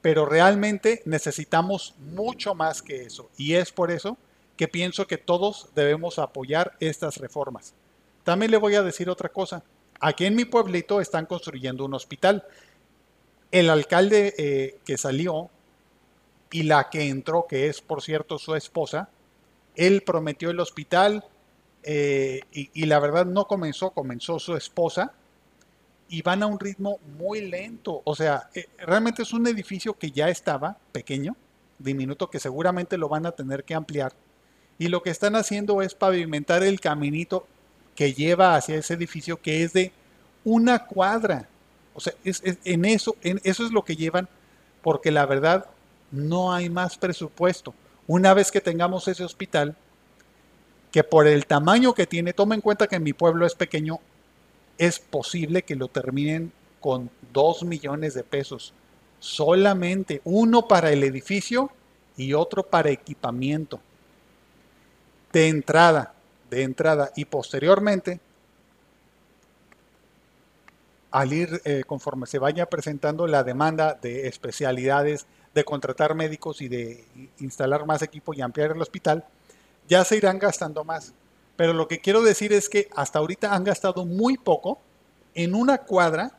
pero 0.00 0.26
realmente 0.26 1.02
necesitamos 1.04 1.94
mucho 1.98 2.54
más 2.54 2.82
que 2.82 3.02
eso. 3.02 3.30
Y 3.36 3.54
es 3.54 3.72
por 3.72 3.90
eso 3.90 4.18
que 4.56 4.68
pienso 4.68 5.06
que 5.06 5.16
todos 5.16 5.70
debemos 5.74 6.18
apoyar 6.18 6.76
estas 6.80 7.16
reformas. 7.16 7.74
También 8.24 8.50
le 8.50 8.58
voy 8.58 8.74
a 8.74 8.82
decir 8.82 9.08
otra 9.08 9.30
cosa. 9.30 9.62
Aquí 10.00 10.26
en 10.26 10.36
mi 10.36 10.44
pueblito 10.44 11.00
están 11.00 11.26
construyendo 11.26 11.84
un 11.84 11.94
hospital. 11.94 12.44
El 13.50 13.70
alcalde 13.70 14.34
eh, 14.36 14.78
que 14.84 14.98
salió 14.98 15.50
y 16.52 16.62
la 16.62 16.90
que 16.90 17.08
entró, 17.08 17.46
que 17.48 17.66
es 17.66 17.80
por 17.80 18.02
cierto 18.02 18.38
su 18.38 18.54
esposa, 18.54 19.08
él 19.74 20.02
prometió 20.02 20.50
el 20.50 20.60
hospital, 20.60 21.24
eh, 21.84 22.42
y, 22.52 22.86
la 22.86 23.00
verdad 23.00 23.26
no 23.26 23.46
comenzó, 23.46 23.90
comenzó 23.90 24.38
su 24.38 24.54
esposa 24.54 25.12
y 26.08 26.22
van 26.22 26.42
a 26.42 26.46
un 26.46 26.60
ritmo 26.60 26.98
muy 27.18 27.40
lento. 27.40 28.02
O 28.04 28.14
sea, 28.14 28.48
eh, 28.54 28.68
realmente 28.78 29.22
es 29.22 29.32
un 29.32 29.46
edificio 29.46 29.94
que 29.94 30.12
ya 30.12 30.28
estaba 30.28 30.76
pequeño, 30.92 31.36
diminuto, 31.78 32.30
que 32.30 32.38
seguramente 32.38 32.98
lo 32.98 33.08
van 33.08 33.26
a 33.26 33.32
tener 33.32 33.64
que 33.64 33.74
ampliar. 33.74 34.12
Y 34.78 34.88
lo 34.88 35.02
que 35.02 35.10
están 35.10 35.34
haciendo 35.34 35.82
es 35.82 35.94
pavimentar 35.94 36.62
el 36.62 36.80
caminito 36.80 37.46
que 37.96 38.14
lleva 38.14 38.54
hacia 38.54 38.76
ese 38.76 38.94
edificio 38.94 39.40
que 39.40 39.64
es 39.64 39.72
de 39.72 39.92
una 40.44 40.86
cuadra. 40.86 41.48
O 41.94 42.00
sea, 42.00 42.14
en 42.24 42.84
eso, 42.84 43.16
en 43.22 43.40
eso 43.44 43.66
es 43.66 43.72
lo 43.72 43.84
que 43.84 43.96
llevan, 43.96 44.28
porque 44.82 45.10
la 45.10 45.26
verdad 45.26 45.66
no 46.12 46.52
hay 46.52 46.70
más 46.70 46.96
presupuesto. 46.96 47.74
Una 48.06 48.34
vez 48.34 48.52
que 48.52 48.60
tengamos 48.60 49.08
ese 49.08 49.24
hospital, 49.24 49.74
que 50.92 51.02
por 51.02 51.26
el 51.26 51.46
tamaño 51.46 51.94
que 51.94 52.06
tiene, 52.06 52.34
toma 52.34 52.54
en 52.54 52.60
cuenta 52.60 52.86
que 52.86 53.00
mi 53.00 53.14
pueblo 53.14 53.46
es 53.46 53.54
pequeño, 53.54 53.98
es 54.78 54.98
posible 54.98 55.62
que 55.62 55.74
lo 55.74 55.88
terminen 55.88 56.52
con 56.80 57.10
2 57.32 57.64
millones 57.64 58.14
de 58.14 58.22
pesos. 58.22 58.74
Solamente 59.18 60.20
uno 60.24 60.68
para 60.68 60.92
el 60.92 61.02
edificio 61.02 61.70
y 62.16 62.34
otro 62.34 62.64
para 62.64 62.90
equipamiento. 62.90 63.80
De 65.32 65.48
entrada, 65.48 66.12
de 66.50 66.62
entrada 66.62 67.10
y 67.16 67.24
posteriormente, 67.24 68.20
al 71.10 71.32
ir 71.32 71.62
eh, 71.64 71.84
conforme 71.86 72.26
se 72.26 72.38
vaya 72.38 72.66
presentando 72.66 73.26
la 73.26 73.44
demanda 73.44 73.94
de 73.94 74.26
especialidades, 74.26 75.26
de 75.54 75.64
contratar 75.64 76.14
médicos 76.14 76.62
y 76.62 76.68
de 76.68 77.04
instalar 77.38 77.84
más 77.86 78.02
equipo 78.02 78.32
y 78.34 78.40
ampliar 78.40 78.72
el 78.72 78.80
hospital, 78.80 79.24
ya 79.88 80.04
se 80.04 80.16
irán 80.16 80.38
gastando 80.38 80.84
más. 80.84 81.12
Pero 81.56 81.72
lo 81.72 81.88
que 81.88 82.00
quiero 82.00 82.22
decir 82.22 82.52
es 82.52 82.68
que 82.68 82.88
hasta 82.96 83.18
ahorita 83.18 83.54
han 83.54 83.64
gastado 83.64 84.04
muy 84.04 84.38
poco 84.38 84.78
en 85.34 85.54
una 85.54 85.78
cuadra 85.78 86.32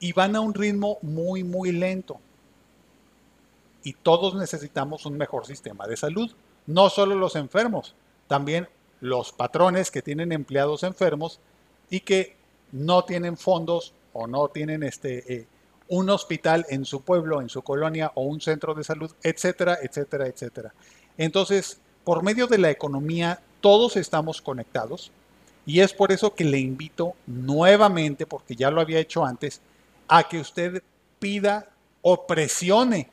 y 0.00 0.12
van 0.12 0.36
a 0.36 0.40
un 0.40 0.54
ritmo 0.54 0.98
muy, 1.02 1.44
muy 1.44 1.72
lento. 1.72 2.20
Y 3.82 3.92
todos 3.94 4.34
necesitamos 4.34 5.06
un 5.06 5.16
mejor 5.16 5.46
sistema 5.46 5.86
de 5.86 5.96
salud. 5.96 6.34
No 6.66 6.90
solo 6.90 7.14
los 7.14 7.36
enfermos, 7.36 7.94
también 8.26 8.68
los 9.00 9.32
patrones 9.32 9.90
que 9.90 10.02
tienen 10.02 10.32
empleados 10.32 10.82
enfermos 10.82 11.40
y 11.88 12.00
que 12.00 12.36
no 12.72 13.04
tienen 13.04 13.36
fondos 13.36 13.94
o 14.12 14.26
no 14.26 14.48
tienen 14.48 14.82
este, 14.82 15.32
eh, 15.32 15.46
un 15.88 16.10
hospital 16.10 16.66
en 16.68 16.84
su 16.84 17.02
pueblo, 17.02 17.40
en 17.40 17.48
su 17.48 17.62
colonia 17.62 18.12
o 18.14 18.22
un 18.22 18.40
centro 18.40 18.74
de 18.74 18.84
salud, 18.84 19.10
etcétera, 19.22 19.78
etcétera, 19.82 20.26
etcétera. 20.26 20.74
Entonces, 21.16 21.80
por 22.04 22.22
medio 22.22 22.46
de 22.46 22.58
la 22.58 22.70
economía 22.70 23.40
todos 23.60 23.96
estamos 23.96 24.40
conectados 24.40 25.10
y 25.66 25.80
es 25.80 25.92
por 25.92 26.12
eso 26.12 26.34
que 26.34 26.44
le 26.44 26.58
invito 26.58 27.14
nuevamente, 27.26 28.26
porque 28.26 28.56
ya 28.56 28.70
lo 28.70 28.80
había 28.80 29.00
hecho 29.00 29.24
antes, 29.24 29.60
a 30.08 30.26
que 30.28 30.40
usted 30.40 30.82
pida 31.18 31.68
o 32.00 32.26
presione 32.26 33.10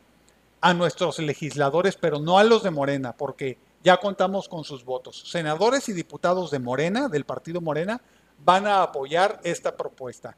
a 0.61 0.73
nuestros 0.73 1.19
legisladores, 1.19 1.97
pero 1.97 2.19
no 2.19 2.39
a 2.39 2.43
los 2.43 2.63
de 2.63 2.71
Morena, 2.71 3.11
porque 3.11 3.57
ya 3.83 3.97
contamos 3.97 4.47
con 4.47 4.63
sus 4.63 4.85
votos. 4.85 5.29
Senadores 5.29 5.89
y 5.89 5.93
diputados 5.93 6.49
de 6.49 6.59
Morena, 6.59 7.09
del 7.09 7.25
partido 7.25 7.59
Morena, 7.59 8.01
van 8.43 8.65
a 8.65 8.81
apoyar 8.81 9.39
esta 9.43 9.75
propuesta. 9.75 10.37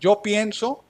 Yo 0.00 0.20
pienso 0.20 0.82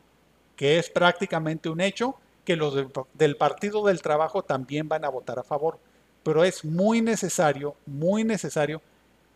que 0.62 0.78
es 0.78 0.90
prácticamente 0.90 1.68
un 1.68 1.80
hecho 1.80 2.14
que 2.44 2.54
los 2.54 2.72
del, 3.14 3.36
Partido 3.36 3.84
del 3.84 4.00
Trabajo 4.00 4.44
también 4.44 4.88
van 4.88 5.04
a 5.04 5.08
votar 5.08 5.40
a 5.40 5.42
favor 5.42 5.80
pero 6.22 6.44
es 6.44 6.64
muy 6.64 7.02
necesario, 7.02 7.74
muy 7.84 8.22
necesario. 8.22 8.80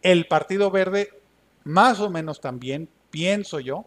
El 0.02 0.28
Partido 0.28 0.70
Verde, 0.70 1.10
más 1.64 1.98
o 1.98 2.10
menos 2.10 2.40
también, 2.40 2.88
pienso 3.10 3.58
yo, 3.58 3.86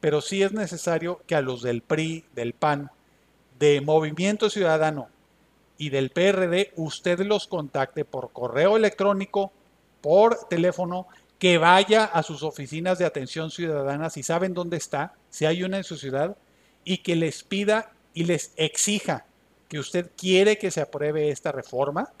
pero 0.00 0.20
sí 0.20 0.42
es 0.42 0.50
necesario 0.52 1.20
que 1.28 1.36
a 1.36 1.42
los 1.42 1.62
del 1.62 1.80
PRI, 1.80 2.24
del 2.34 2.54
PAN, 2.54 2.90
de 3.60 3.80
Movimiento 3.80 4.50
Ciudadano 4.50 5.10
y 5.78 5.90
del 5.90 6.10
PRD, 6.10 6.72
usted 6.74 7.20
los 7.20 7.46
contacte 7.46 8.04
por 8.04 8.32
correo 8.32 8.76
electrónico, 8.76 9.52
por 10.00 10.48
teléfono, 10.48 11.06
que 11.38 11.56
vaya 11.56 12.02
a 12.02 12.24
sus 12.24 12.42
oficinas 12.42 12.98
de 12.98 13.04
atención 13.04 13.52
ciudadana 13.52 14.10
si 14.10 14.24
saben 14.24 14.54
dónde 14.54 14.76
está, 14.76 15.14
si 15.28 15.46
hay 15.46 15.62
una 15.62 15.76
en 15.76 15.84
su 15.84 15.96
ciudad, 15.96 16.36
y 16.84 16.98
que 16.98 17.16
les 17.16 17.42
pida 17.42 17.92
y 18.14 18.24
les 18.24 18.52
exija 18.56 19.26
que 19.68 19.78
usted 19.78 20.10
quiere 20.16 20.58
que 20.58 20.70
se 20.70 20.80
apruebe 20.80 21.30
esta 21.30 21.52
reforma. 21.52 22.12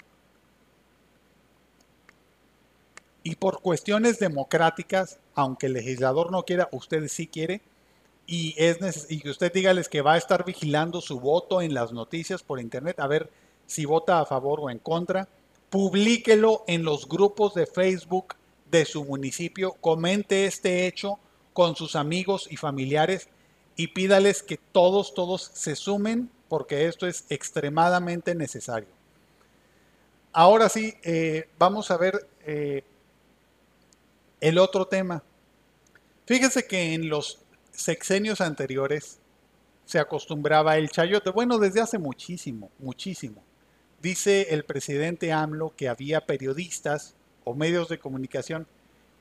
Y 3.22 3.34
por 3.34 3.60
cuestiones 3.60 4.18
democráticas, 4.18 5.18
aunque 5.34 5.66
el 5.66 5.74
legislador 5.74 6.30
no 6.30 6.44
quiera, 6.44 6.68
usted 6.72 7.08
sí 7.08 7.26
quiere, 7.26 7.60
y, 8.26 8.54
es 8.56 9.10
y 9.10 9.20
que 9.20 9.30
usted 9.30 9.52
dígales 9.52 9.88
que 9.88 10.02
va 10.02 10.12
a 10.12 10.16
estar 10.16 10.44
vigilando 10.44 11.00
su 11.00 11.18
voto 11.18 11.60
en 11.60 11.74
las 11.74 11.92
noticias 11.92 12.44
por 12.44 12.60
internet, 12.60 13.00
a 13.00 13.08
ver 13.08 13.28
si 13.66 13.84
vota 13.84 14.20
a 14.20 14.26
favor 14.26 14.60
o 14.60 14.70
en 14.70 14.78
contra. 14.78 15.28
Publíquelo 15.68 16.64
en 16.68 16.84
los 16.84 17.08
grupos 17.08 17.54
de 17.54 17.66
Facebook 17.66 18.36
de 18.70 18.84
su 18.84 19.04
municipio, 19.04 19.72
comente 19.80 20.46
este 20.46 20.86
hecho 20.86 21.18
con 21.52 21.74
sus 21.74 21.96
amigos 21.96 22.46
y 22.48 22.56
familiares 22.56 23.28
y 23.80 23.86
pídales 23.86 24.42
que 24.42 24.58
todos, 24.58 25.14
todos 25.14 25.52
se 25.54 25.74
sumen 25.74 26.28
porque 26.50 26.86
esto 26.86 27.06
es 27.06 27.24
extremadamente 27.30 28.34
necesario. 28.34 28.90
Ahora 30.34 30.68
sí, 30.68 30.98
eh, 31.02 31.48
vamos 31.58 31.90
a 31.90 31.96
ver 31.96 32.28
eh, 32.44 32.84
el 34.38 34.58
otro 34.58 34.86
tema. 34.86 35.22
Fíjese 36.26 36.66
que 36.66 36.92
en 36.92 37.08
los 37.08 37.38
sexenios 37.72 38.42
anteriores 38.42 39.18
se 39.86 39.98
acostumbraba 39.98 40.76
el 40.76 40.90
chayote, 40.90 41.30
bueno, 41.30 41.56
desde 41.56 41.80
hace 41.80 41.96
muchísimo, 41.96 42.70
muchísimo. 42.80 43.42
Dice 44.02 44.48
el 44.50 44.64
presidente 44.64 45.32
AMLO 45.32 45.74
que 45.74 45.88
había 45.88 46.26
periodistas 46.26 47.14
o 47.44 47.54
medios 47.54 47.88
de 47.88 47.98
comunicación 47.98 48.66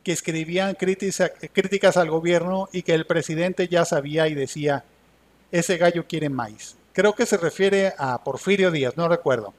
que 0.04 0.12
escribían 0.12 0.76
críticas 0.76 1.98
al 1.98 2.10
gobierno 2.10 2.70
y 2.72 2.84
que 2.84 2.94
el 2.94 3.06
presidente 3.06 3.68
ya 3.68 3.86
sabía 3.86 4.28
y 4.28 4.36
decía, 4.36 4.84
ese 5.52 5.78
gallo 5.78 6.06
quiere 6.08 6.30
maíz. 6.30 6.76
Creo 6.94 7.14
que 7.14 7.26
se 7.26 7.38
refiere 7.38 7.94
a 7.98 8.24
Porfirio 8.24 8.72
Díaz, 8.72 8.98
no 8.98 9.08
recuerdo. 9.08 9.54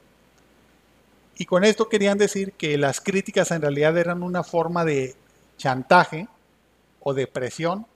Y 1.36 1.46
con 1.46 1.64
esto 1.64 1.88
querían 1.88 2.18
decir 2.18 2.52
que 2.52 2.76
las 2.76 3.00
críticas 3.00 3.50
en 3.50 3.62
realidad 3.62 3.96
eran 3.96 4.22
una 4.22 4.44
forma 4.44 4.84
de 4.84 5.14
chantaje 5.56 6.28
o 7.00 7.14
de 7.14 7.26
presión 7.26 7.86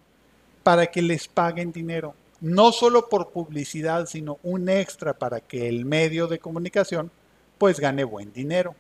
para 0.62 0.86
que 0.86 1.02
les 1.02 1.28
paguen 1.28 1.72
dinero. 1.72 2.14
No 2.40 2.72
solo 2.72 3.08
por 3.08 3.30
publicidad, 3.30 4.06
sino 4.06 4.38
un 4.42 4.68
extra 4.68 5.14
para 5.14 5.40
que 5.40 5.68
el 5.68 5.84
medio 5.84 6.26
de 6.26 6.38
comunicación 6.38 7.10
pues 7.58 7.80
gane 7.80 8.04
buen 8.04 8.32
dinero. 8.32 8.74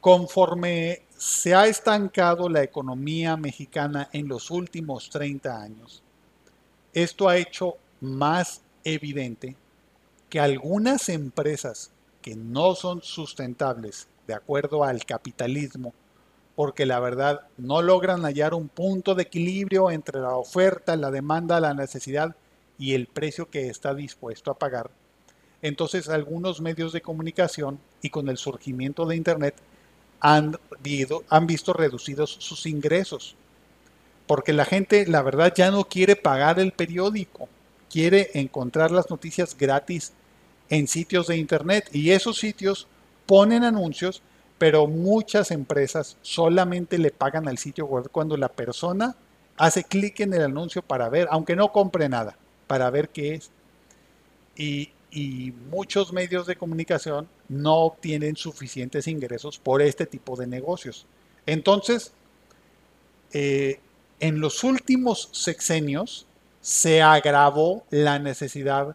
Conforme 0.00 1.02
se 1.16 1.54
ha 1.54 1.66
estancado 1.66 2.48
la 2.48 2.62
economía 2.62 3.36
mexicana 3.36 4.08
en 4.12 4.28
los 4.28 4.50
últimos 4.50 5.08
30 5.10 5.62
años, 5.62 6.02
esto 6.92 7.28
ha 7.28 7.36
hecho 7.36 7.76
más 8.00 8.62
evidente 8.84 9.56
que 10.28 10.40
algunas 10.40 11.08
empresas 11.08 11.90
que 12.20 12.36
no 12.36 12.74
son 12.74 13.02
sustentables 13.02 14.08
de 14.26 14.34
acuerdo 14.34 14.84
al 14.84 15.04
capitalismo, 15.04 15.94
porque 16.54 16.86
la 16.86 17.00
verdad 17.00 17.42
no 17.56 17.82
logran 17.82 18.22
hallar 18.22 18.54
un 18.54 18.68
punto 18.68 19.14
de 19.14 19.22
equilibrio 19.22 19.90
entre 19.90 20.20
la 20.20 20.36
oferta, 20.36 20.96
la 20.96 21.10
demanda, 21.10 21.60
la 21.60 21.74
necesidad 21.74 22.34
y 22.78 22.94
el 22.94 23.06
precio 23.06 23.48
que 23.48 23.68
está 23.68 23.94
dispuesto 23.94 24.50
a 24.50 24.58
pagar. 24.58 24.90
Entonces 25.62 26.08
algunos 26.08 26.60
medios 26.60 26.92
de 26.92 27.02
comunicación 27.02 27.78
y 28.02 28.10
con 28.10 28.28
el 28.28 28.36
surgimiento 28.36 29.06
de 29.06 29.16
Internet 29.16 29.54
han, 30.20 30.58
han 31.28 31.46
visto 31.46 31.72
reducidos 31.72 32.36
sus 32.38 32.66
ingresos. 32.66 33.36
Porque 34.26 34.52
la 34.52 34.64
gente, 34.64 35.06
la 35.06 35.22
verdad, 35.22 35.52
ya 35.54 35.70
no 35.70 35.84
quiere 35.84 36.16
pagar 36.16 36.58
el 36.58 36.72
periódico, 36.72 37.48
quiere 37.90 38.30
encontrar 38.34 38.90
las 38.90 39.08
noticias 39.10 39.56
gratis 39.56 40.12
en 40.68 40.88
sitios 40.88 41.28
de 41.28 41.36
Internet. 41.36 41.88
Y 41.92 42.10
esos 42.10 42.38
sitios 42.38 42.88
ponen 43.26 43.64
anuncios, 43.64 44.22
pero 44.58 44.86
muchas 44.86 45.50
empresas 45.50 46.16
solamente 46.22 46.98
le 46.98 47.10
pagan 47.10 47.46
al 47.48 47.58
sitio 47.58 47.86
web 47.86 48.08
cuando 48.10 48.36
la 48.36 48.48
persona 48.48 49.14
hace 49.56 49.84
clic 49.84 50.20
en 50.20 50.34
el 50.34 50.42
anuncio 50.42 50.82
para 50.82 51.08
ver, 51.08 51.28
aunque 51.30 51.56
no 51.56 51.72
compre 51.72 52.08
nada, 52.08 52.36
para 52.66 52.90
ver 52.90 53.08
qué 53.08 53.34
es. 53.34 53.50
Y, 54.56 54.90
y 55.16 55.50
muchos 55.70 56.12
medios 56.12 56.46
de 56.46 56.56
comunicación 56.56 57.26
no 57.48 57.76
obtienen 57.76 58.36
suficientes 58.36 59.08
ingresos 59.08 59.58
por 59.58 59.80
este 59.80 60.04
tipo 60.04 60.36
de 60.36 60.46
negocios. 60.46 61.06
Entonces, 61.46 62.12
eh, 63.32 63.80
en 64.20 64.40
los 64.40 64.62
últimos 64.62 65.30
sexenios 65.32 66.26
se 66.60 67.00
agravó 67.00 67.84
la 67.88 68.18
necesidad 68.18 68.94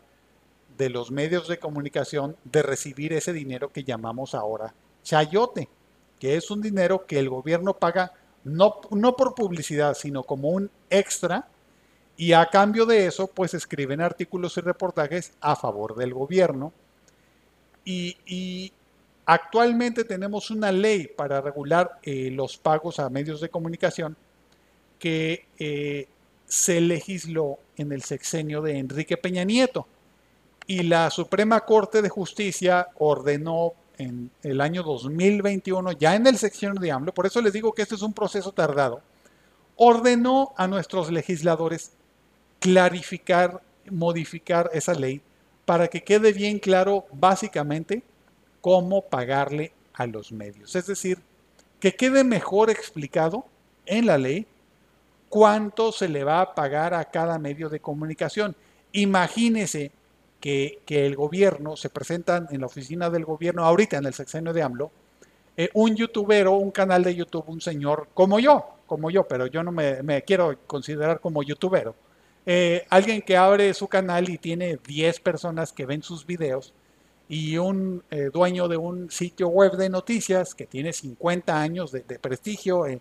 de 0.77 0.89
los 0.91 1.09
medios 1.09 1.47
de 1.47 1.57
comunicación 1.57 2.35
de 2.43 2.61
recibir 2.61 3.13
ese 3.13 3.33
dinero 3.33 3.71
que 3.71 3.83
llamamos 3.83 4.35
ahora 4.35 4.75
chayote, 5.01 5.69
que 6.19 6.35
es 6.35 6.51
un 6.51 6.61
dinero 6.61 7.07
que 7.07 7.17
el 7.17 7.29
gobierno 7.29 7.73
paga 7.73 8.13
no, 8.43 8.79
no 8.91 9.15
por 9.15 9.33
publicidad, 9.33 9.95
sino 9.95 10.21
como 10.21 10.49
un 10.49 10.69
extra 10.91 11.47
y 12.21 12.33
a 12.33 12.45
cambio 12.45 12.85
de 12.85 13.07
eso, 13.07 13.25
pues 13.25 13.55
escriben 13.55 13.99
artículos 13.99 14.55
y 14.55 14.61
reportajes 14.61 15.33
a 15.41 15.55
favor 15.55 15.95
del 15.95 16.13
gobierno. 16.13 16.71
Y, 17.83 18.71
actualmente 19.25 20.03
tenemos 20.03 20.51
una 20.51 20.71
ley 20.71 21.07
para 21.07 21.41
regular 21.41 21.97
eh, 22.03 22.29
los 22.29 22.57
pagos 22.57 22.99
a 22.99 23.09
medios 23.09 23.41
de 23.41 23.49
comunicación 23.49 24.15
que 24.99 25.47
eh, 25.57 26.07
se 26.45 26.79
legisló 26.79 27.57
en 27.75 27.91
el 27.91 28.03
sexenio 28.03 28.61
de 28.61 28.77
Enrique 28.77 29.17
Peña 29.17 29.43
Nieto. 29.43 29.87
Y 30.67 30.83
la 30.83 31.09
Suprema 31.09 31.61
Corte 31.61 32.03
de 32.03 32.09
Justicia 32.09 32.89
ordenó 32.99 33.73
en 33.97 34.29
el 34.43 34.61
año 34.61 34.83
2021, 34.83 35.93
ya 35.93 36.13
en 36.13 36.27
el 36.27 36.37
sexenio 36.37 36.79
de 36.79 36.91
AMLO, 36.91 37.15
por 37.15 37.25
eso 37.25 37.41
les 37.41 37.53
digo 37.53 37.73
que 37.73 37.81
este 37.81 37.95
es 37.95 38.03
un 38.03 38.13
proceso 38.13 38.51
tardado, 38.51 39.01
ordenó 39.75 40.53
a 40.55 40.67
nuestros 40.67 41.11
legisladores 41.11 41.93
clarificar, 42.61 43.59
modificar 43.89 44.69
esa 44.71 44.93
ley 44.93 45.19
para 45.65 45.87
que 45.87 46.03
quede 46.03 46.31
bien 46.31 46.59
claro 46.59 47.05
básicamente 47.11 48.03
cómo 48.61 49.01
pagarle 49.01 49.73
a 49.93 50.05
los 50.05 50.31
medios. 50.31 50.75
Es 50.75 50.85
decir, 50.85 51.17
que 51.79 51.95
quede 51.95 52.23
mejor 52.23 52.69
explicado 52.69 53.45
en 53.87 54.05
la 54.05 54.17
ley 54.19 54.45
cuánto 55.27 55.91
se 55.91 56.07
le 56.07 56.23
va 56.23 56.41
a 56.41 56.53
pagar 56.53 56.93
a 56.93 57.05
cada 57.05 57.39
medio 57.39 57.67
de 57.67 57.79
comunicación. 57.79 58.55
Imagínese 58.91 59.91
que, 60.39 60.81
el 60.87 61.15
gobierno, 61.15 61.75
se 61.75 61.89
presentan 61.89 62.47
en 62.51 62.61
la 62.61 62.67
oficina 62.67 63.09
del 63.09 63.25
gobierno, 63.25 63.65
ahorita 63.65 63.97
en 63.97 64.05
el 64.05 64.13
sexenio 64.13 64.53
de 64.53 64.61
AMLO, 64.61 64.91
eh, 65.57 65.69
un 65.73 65.95
youtuber 65.95 66.47
o 66.47 66.53
un 66.53 66.69
canal 66.69 67.03
de 67.03 67.15
YouTube, 67.15 67.45
un 67.47 67.61
señor 67.61 68.09
como 68.13 68.39
yo, 68.39 68.77
como 68.85 69.09
yo, 69.09 69.27
pero 69.27 69.47
yo 69.47 69.63
no 69.63 69.71
me, 69.71 70.03
me 70.03 70.21
quiero 70.21 70.55
considerar 70.67 71.19
como 71.19 71.41
youtuber 71.41 71.91
eh, 72.45 72.85
alguien 72.89 73.21
que 73.21 73.37
abre 73.37 73.73
su 73.73 73.87
canal 73.87 74.29
y 74.29 74.37
tiene 74.37 74.79
10 74.83 75.19
personas 75.19 75.71
que 75.71 75.85
ven 75.85 76.01
sus 76.01 76.25
videos 76.25 76.73
y 77.29 77.57
un 77.57 78.03
eh, 78.09 78.29
dueño 78.33 78.67
de 78.67 78.77
un 78.77 79.11
sitio 79.11 79.47
web 79.47 79.73
de 79.73 79.89
noticias 79.89 80.55
que 80.55 80.65
tiene 80.65 80.91
50 80.91 81.61
años 81.61 81.91
de, 81.91 82.01
prestigio, 82.01 82.87
eh, 82.87 82.99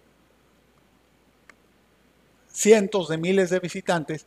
cientos 2.52 3.08
de 3.08 3.16
miles 3.16 3.48
de 3.50 3.60
visitantes 3.60 4.26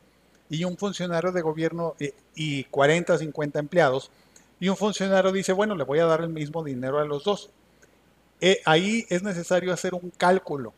y 0.50 0.64
un 0.64 0.76
funcionario 0.76 1.30
de 1.30 1.42
gobierno 1.42 1.94
y 2.34 2.64
40, 2.64 3.16
50 3.16 3.58
empleados 3.60 4.10
y 4.58 4.68
un 4.68 4.76
funcionario 4.76 5.30
dice, 5.30 5.52
bueno, 5.52 5.74
le 5.74 5.84
voy 5.84 6.00
a 6.00 6.06
dar 6.06 6.22
el 6.22 6.28
mismo 6.28 6.64
dinero 6.64 6.98
a 6.98 7.04
los 7.04 7.24
dos. 7.24 7.50
ahí 8.66 9.06
es 9.08 9.22
necesario 9.22 9.72
hacer 9.72 9.94
un 9.94 10.10
cálculo 10.10 10.74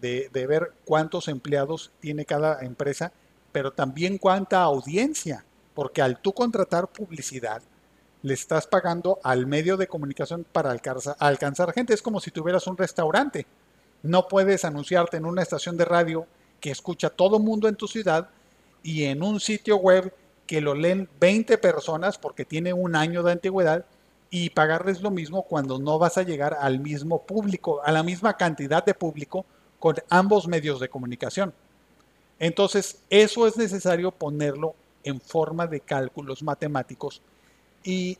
de, 0.00 0.28
de 0.32 0.46
ver 0.46 0.72
cuántos 0.84 1.28
empleados 1.28 1.92
tiene 2.00 2.24
cada 2.24 2.60
empresa 2.62 3.12
pero 3.56 3.72
también 3.72 4.18
cuánta 4.18 4.60
audiencia, 4.60 5.42
porque 5.72 6.02
al 6.02 6.20
tú 6.20 6.34
contratar 6.34 6.88
publicidad, 6.88 7.62
le 8.20 8.34
estás 8.34 8.66
pagando 8.66 9.18
al 9.22 9.46
medio 9.46 9.78
de 9.78 9.86
comunicación 9.86 10.44
para 10.52 10.70
alcanzar, 10.72 11.72
gente. 11.72 11.94
Es 11.94 12.02
como 12.02 12.20
si 12.20 12.30
tuvieras 12.30 12.66
un 12.66 12.76
restaurante. 12.76 13.46
No 14.02 14.28
puedes 14.28 14.66
anunciarte 14.66 15.16
en 15.16 15.24
una 15.24 15.40
estación 15.40 15.78
de 15.78 15.86
radio 15.86 16.26
que 16.60 16.70
escucha 16.70 17.08
todo 17.08 17.38
mundo 17.38 17.66
en 17.66 17.76
tu 17.76 17.88
ciudad 17.88 18.28
y 18.82 19.04
en 19.04 19.22
un 19.22 19.40
sitio 19.40 19.78
web 19.78 20.12
que 20.46 20.60
lo 20.60 20.74
leen 20.74 21.08
20 21.18 21.56
personas 21.56 22.18
porque 22.18 22.44
tiene 22.44 22.74
un 22.74 22.94
año 22.94 23.22
de 23.22 23.32
antigüedad 23.32 23.86
y 24.28 24.50
pagarles 24.50 25.00
lo 25.00 25.10
mismo 25.10 25.44
cuando 25.44 25.78
no 25.78 25.98
vas 25.98 26.18
a 26.18 26.24
llegar 26.24 26.58
al 26.60 26.78
mismo 26.78 27.22
público, 27.22 27.80
a 27.82 27.90
la 27.90 28.02
misma 28.02 28.36
cantidad 28.36 28.84
de 28.84 28.92
público 28.92 29.46
con 29.78 29.96
ambos 30.10 30.46
medios 30.46 30.78
de 30.78 30.90
comunicación. 30.90 31.54
Entonces, 32.38 32.98
eso 33.08 33.46
es 33.46 33.56
necesario 33.56 34.10
ponerlo 34.10 34.74
en 35.04 35.20
forma 35.20 35.66
de 35.66 35.80
cálculos 35.80 36.42
matemáticos 36.42 37.22
y, 37.84 38.18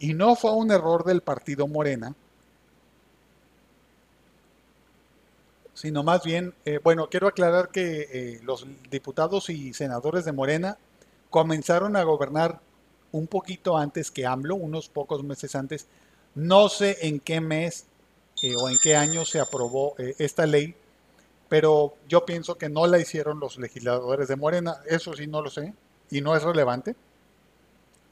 no 0.00 0.34
fue 0.34 0.52
un 0.52 0.70
error 0.70 1.04
del 1.04 1.20
partido 1.20 1.66
Morena 1.66 2.14
sino 5.80 6.02
más 6.02 6.24
bien, 6.24 6.52
eh, 6.66 6.78
bueno, 6.82 7.08
quiero 7.08 7.26
aclarar 7.26 7.70
que 7.70 8.06
eh, 8.12 8.40
los 8.42 8.66
diputados 8.90 9.48
y 9.48 9.72
senadores 9.72 10.26
de 10.26 10.32
Morena 10.32 10.76
comenzaron 11.30 11.96
a 11.96 12.02
gobernar 12.02 12.60
un 13.12 13.26
poquito 13.26 13.78
antes 13.78 14.10
que 14.10 14.26
AMLO, 14.26 14.56
unos 14.56 14.90
pocos 14.90 15.24
meses 15.24 15.54
antes. 15.54 15.86
No 16.34 16.68
sé 16.68 16.98
en 17.00 17.18
qué 17.18 17.40
mes 17.40 17.86
eh, 18.42 18.56
o 18.56 18.68
en 18.68 18.76
qué 18.82 18.94
año 18.94 19.24
se 19.24 19.40
aprobó 19.40 19.94
esta 20.18 20.44
ley, 20.44 20.74
pero 21.50 21.96
yo 22.08 22.24
pienso 22.24 22.56
que 22.56 22.68
no 22.68 22.86
la 22.86 23.00
hicieron 23.00 23.40
los 23.40 23.58
legisladores 23.58 24.28
de 24.28 24.36
Morena, 24.36 24.76
eso 24.86 25.14
sí 25.14 25.26
no 25.26 25.42
lo 25.42 25.50
sé 25.50 25.74
y 26.08 26.20
no 26.20 26.36
es 26.36 26.44
relevante. 26.44 26.94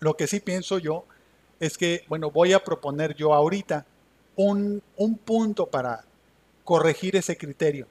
Lo 0.00 0.16
que 0.16 0.26
sí 0.26 0.40
pienso 0.40 0.78
yo 0.78 1.04
es 1.60 1.78
que, 1.78 2.04
bueno, 2.08 2.32
voy 2.32 2.52
a 2.52 2.64
proponer 2.64 3.14
yo 3.14 3.32
ahorita 3.32 3.86
un, 4.34 4.82
un 4.96 5.16
punto 5.18 5.66
para 5.66 6.04
corregir 6.64 7.14
ese 7.14 7.36
criterio. 7.36 7.86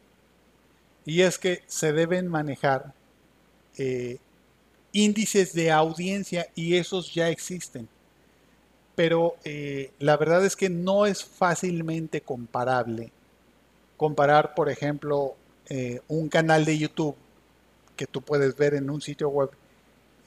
Y 1.05 1.21
es 1.21 1.39
que 1.39 1.63
se 1.65 1.93
deben 1.93 2.27
manejar 2.27 2.93
eh, 3.77 4.17
índices 4.91 5.53
de 5.53 5.71
audiencia 5.71 6.47
y 6.55 6.75
esos 6.75 7.13
ya 7.13 7.29
existen. 7.29 7.87
Pero 8.95 9.37
eh, 9.45 9.93
la 9.99 10.17
verdad 10.17 10.45
es 10.45 10.57
que 10.57 10.69
no 10.69 11.05
es 11.05 11.23
fácilmente 11.23 12.19
comparable. 12.19 13.13
Comparar, 13.97 14.53
por 14.55 14.69
ejemplo, 14.69 15.35
eh, 15.69 16.01
un 16.07 16.29
canal 16.29 16.63
de 16.63 16.77
YouTube 16.77 17.15
que 17.95 18.07
tú 18.07 18.21
puedes 18.21 18.55
ver 18.55 18.75
en 18.75 18.89
un 18.89 19.01
sitio 19.01 19.29
web, 19.29 19.49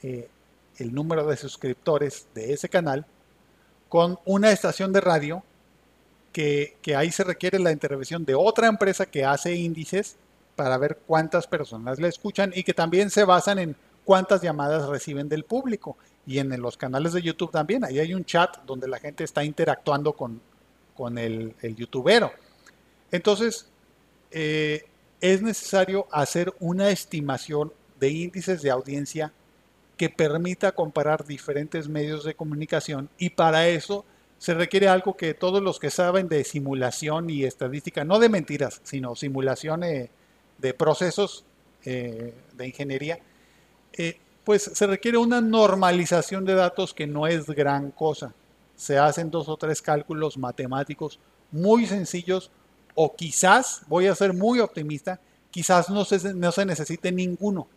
el 0.01 0.93
número 0.93 1.25
de 1.27 1.37
suscriptores 1.37 2.27
de 2.33 2.53
ese 2.53 2.67
canal, 2.67 3.05
con 3.87 4.19
una 4.25 4.51
estación 4.51 4.91
de 4.93 5.01
radio 5.01 5.43
que, 6.31 6.77
ahí 6.95 7.11
se 7.11 7.23
requiere 7.23 7.59
la 7.59 7.71
intervención 7.71 8.25
de 8.25 8.35
otra 8.35 8.67
empresa 8.67 9.05
que 9.05 9.25
hace 9.25 9.55
índices 9.55 10.15
para 10.55 10.77
ver 10.77 10.99
cuántas 11.05 11.47
personas 11.47 11.99
le 11.99 12.07
escuchan 12.07 12.51
y 12.55 12.63
que 12.63 12.73
también 12.73 13.09
se 13.09 13.23
basan 13.23 13.59
en 13.59 13.75
cuántas 14.05 14.41
llamadas 14.41 14.87
reciben 14.87 15.27
del 15.27 15.43
público. 15.43 15.97
Y 16.25 16.39
en 16.39 16.59
los 16.61 16.77
canales 16.77 17.13
de 17.13 17.21
YouTube 17.21 17.51
también, 17.51 17.83
ahí 17.83 17.99
hay 17.99 18.13
un 18.13 18.25
chat 18.25 18.57
donde 18.65 18.87
la 18.87 18.99
gente 18.99 19.23
está 19.23 19.43
interactuando 19.43 20.13
con, 20.13 20.41
con 20.95 21.17
el, 21.17 21.55
youtubero. 21.75 22.31
Entonces, 23.11 23.67
eh, 24.31 24.85
es 25.19 25.41
necesario 25.41 26.07
hacer 26.11 26.53
una 26.59 26.89
estimación 26.89 27.71
de 27.99 28.09
índices 28.09 28.61
de 28.61 28.71
audiencia 28.71 29.31
que 29.97 30.09
permita 30.09 30.71
comparar 30.71 31.25
diferentes 31.25 31.87
medios 31.87 32.23
de 32.23 32.33
comunicación 32.33 33.09
y 33.17 33.29
para 33.29 33.67
eso 33.67 34.03
se 34.39 34.55
requiere 34.55 34.87
algo 34.87 35.15
que 35.15 35.35
todos 35.35 35.61
los 35.61 35.77
que 35.77 35.91
saben 35.91 36.27
de 36.27 36.43
simulación 36.43 37.29
y 37.29 37.43
estadística, 37.43 38.03
no 38.03 38.17
de 38.17 38.29
mentiras, 38.29 38.81
sino 38.83 39.15
simulación 39.15 39.83
eh, 39.83 40.09
de 40.57 40.73
procesos 40.73 41.43
eh, 41.85 42.33
de 42.53 42.67
ingeniería, 42.67 43.19
pues 44.43 44.63
se 44.63 44.87
requiere 44.87 45.17
una 45.19 45.41
normalización 45.41 46.45
de 46.45 46.55
datos 46.55 46.93
que 46.93 47.05
no 47.05 47.27
es 47.27 47.45
gran 47.45 47.91
cosa. 47.91 48.33
Se 48.75 48.97
hacen 48.97 49.29
dos 49.29 49.47
o 49.47 49.57
tres 49.57 49.81
cálculos 49.81 50.37
matemáticos 50.37 51.19
muy 51.51 51.85
sencillos 51.85 52.49
o 52.95 53.15
quizás, 53.15 53.81
voy 53.87 54.07
a 54.07 54.15
ser 54.15 54.33
muy 54.33 54.59
optimista, 54.59 55.19
quizás 55.49 55.89
no 55.89 56.05
se, 56.05 56.65
necesite 56.65 57.11
ninguno, 57.11 57.67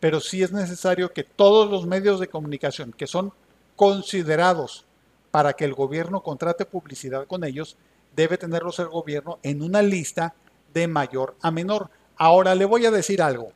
pero 0.00 0.20
sí 0.20 0.42
es 0.42 0.52
necesario 0.52 1.12
que 1.12 1.24
todos 1.24 1.70
los 1.70 1.86
medios 1.86 2.20
de 2.20 2.28
comunicación 2.28 2.92
que 2.92 3.06
son 3.06 3.32
considerados 3.74 4.84
para 5.30 5.52
que 5.52 5.64
el 5.64 5.74
gobierno 5.74 6.22
contrate 6.22 6.64
publicidad 6.64 7.26
con 7.26 7.44
ellos, 7.44 7.76
debe 8.14 8.38
tenerlos 8.38 8.78
el 8.78 8.88
gobierno 8.88 9.38
en 9.42 9.62
una 9.62 9.82
lista 9.82 10.34
de 10.72 10.88
mayor 10.88 11.36
a 11.42 11.50
menor. 11.50 11.90
Ahora 12.16 12.54
le 12.54 12.64
voy 12.64 12.86
a 12.86 12.90
decir 12.90 13.20
algo. 13.20 13.52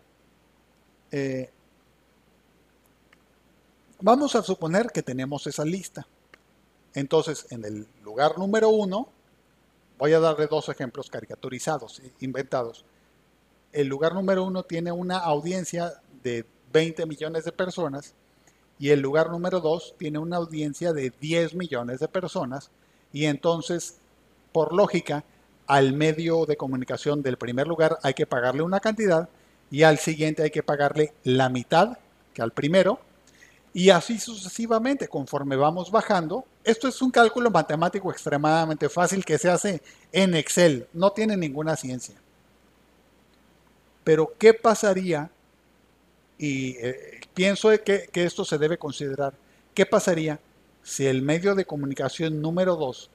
Eh, 1.11 1.51
vamos 4.01 4.35
a 4.35 4.43
suponer 4.43 4.89
que 4.89 5.03
tenemos 5.03 5.47
esa 5.47 5.65
lista. 5.65 6.07
Entonces, 6.95 7.47
en 7.51 7.65
el 7.65 7.87
lugar 8.03 8.37
número 8.39 8.69
uno, 8.69 9.09
voy 10.01 10.15
a 10.15 10.19
darle 10.19 10.47
dos 10.47 10.71
ejemplos 10.71 11.11
caricaturizados, 11.11 12.01
inventados. 12.21 12.87
El 13.71 13.87
lugar 13.87 14.15
número 14.15 14.45
uno 14.45 14.63
tiene 14.63 14.91
una 14.91 15.19
audiencia 15.19 15.93
de 16.25 16.47
20 16.73 17.05
millones 17.05 17.45
de 17.45 17.53
personas 17.53 18.15
y 18.79 18.91
el 18.91 19.01
lugar 19.01 19.31
número 19.31 19.61
2 19.61 19.97
tiene 19.99 20.19
una 20.19 20.39
audiencia 20.39 20.95
de 20.95 21.13
10 21.21 21.55
millones 21.55 22.01
de 22.01 22.09
personas 22.09 22.71
y 23.13 23.27
entonces, 23.27 23.99
por 24.53 24.73
lógica, 24.73 25.23
al 25.67 25.93
medio 25.93 26.47
de 26.47 26.57
comunicación 26.57 27.23
del 27.23 27.37
primer 27.37 27.69
lugar 27.69 27.99
hay 28.03 28.15
que 28.15 28.27
pagarle 28.27 28.63
una 28.63 28.81
cantidad 28.81 29.29
y 29.71 29.83
al 29.83 29.99
siguiente 29.99 30.43
hay 30.43 30.51
que 30.51 30.63
pagarle 30.63 31.13
la 31.25 31.51
mitad 31.51 31.99
que 32.33 32.41
al 32.41 32.53
primero 32.53 33.01
y 33.73 33.91
así 33.91 34.19
sucesivamente 34.19 35.09
conforme 35.09 35.57
vamos 35.57 35.91
bajando. 35.91 36.45
Esto 36.65 36.89
es 36.89 37.01
un 37.03 37.11
cálculo 37.11 37.51
matemático 37.51 38.11
extremadamente 38.11 38.89
fácil 38.89 39.25
que 39.25 39.39
se 39.39 39.49
hace 39.49 39.83
en 40.13 40.35
Excel, 40.35 40.89
no 40.93 41.13
tiene 41.13 41.37
ninguna 41.37 41.77
ciencia. 41.77 42.17
Pero 44.05 44.35
¿qué 44.39 44.55
pasaría 44.55 45.31
y 46.41 46.71
eh, 46.79 47.21
pienso 47.35 47.69
que, 47.85 48.09
que 48.11 48.25
esto 48.25 48.47
se 48.47 48.57
debe 48.57 48.79
considerar. 48.79 49.35
¿Qué 49.75 49.85
pasaría 49.85 50.41
si 50.83 51.05
el 51.05 51.21
medio 51.21 51.55
de 51.55 51.67
comunicación 51.67 52.41
número 52.41 52.77
dos 52.77 53.11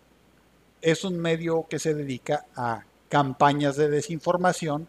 es 0.79 1.03
un 1.03 1.17
medio 1.17 1.65
que 1.67 1.79
se 1.79 1.95
dedica 1.95 2.45
a 2.55 2.83
campañas 3.09 3.77
de 3.77 3.89
desinformación, 3.89 4.87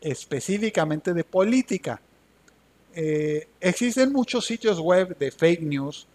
específicamente 0.00 1.14
de 1.14 1.24
política? 1.24 2.00
Eh, 2.96 3.48
existen 3.60 4.12
muchos 4.12 4.46
sitios 4.46 4.78
web 4.78 5.18
de 5.18 5.32
fake 5.32 5.62
news 5.62 6.06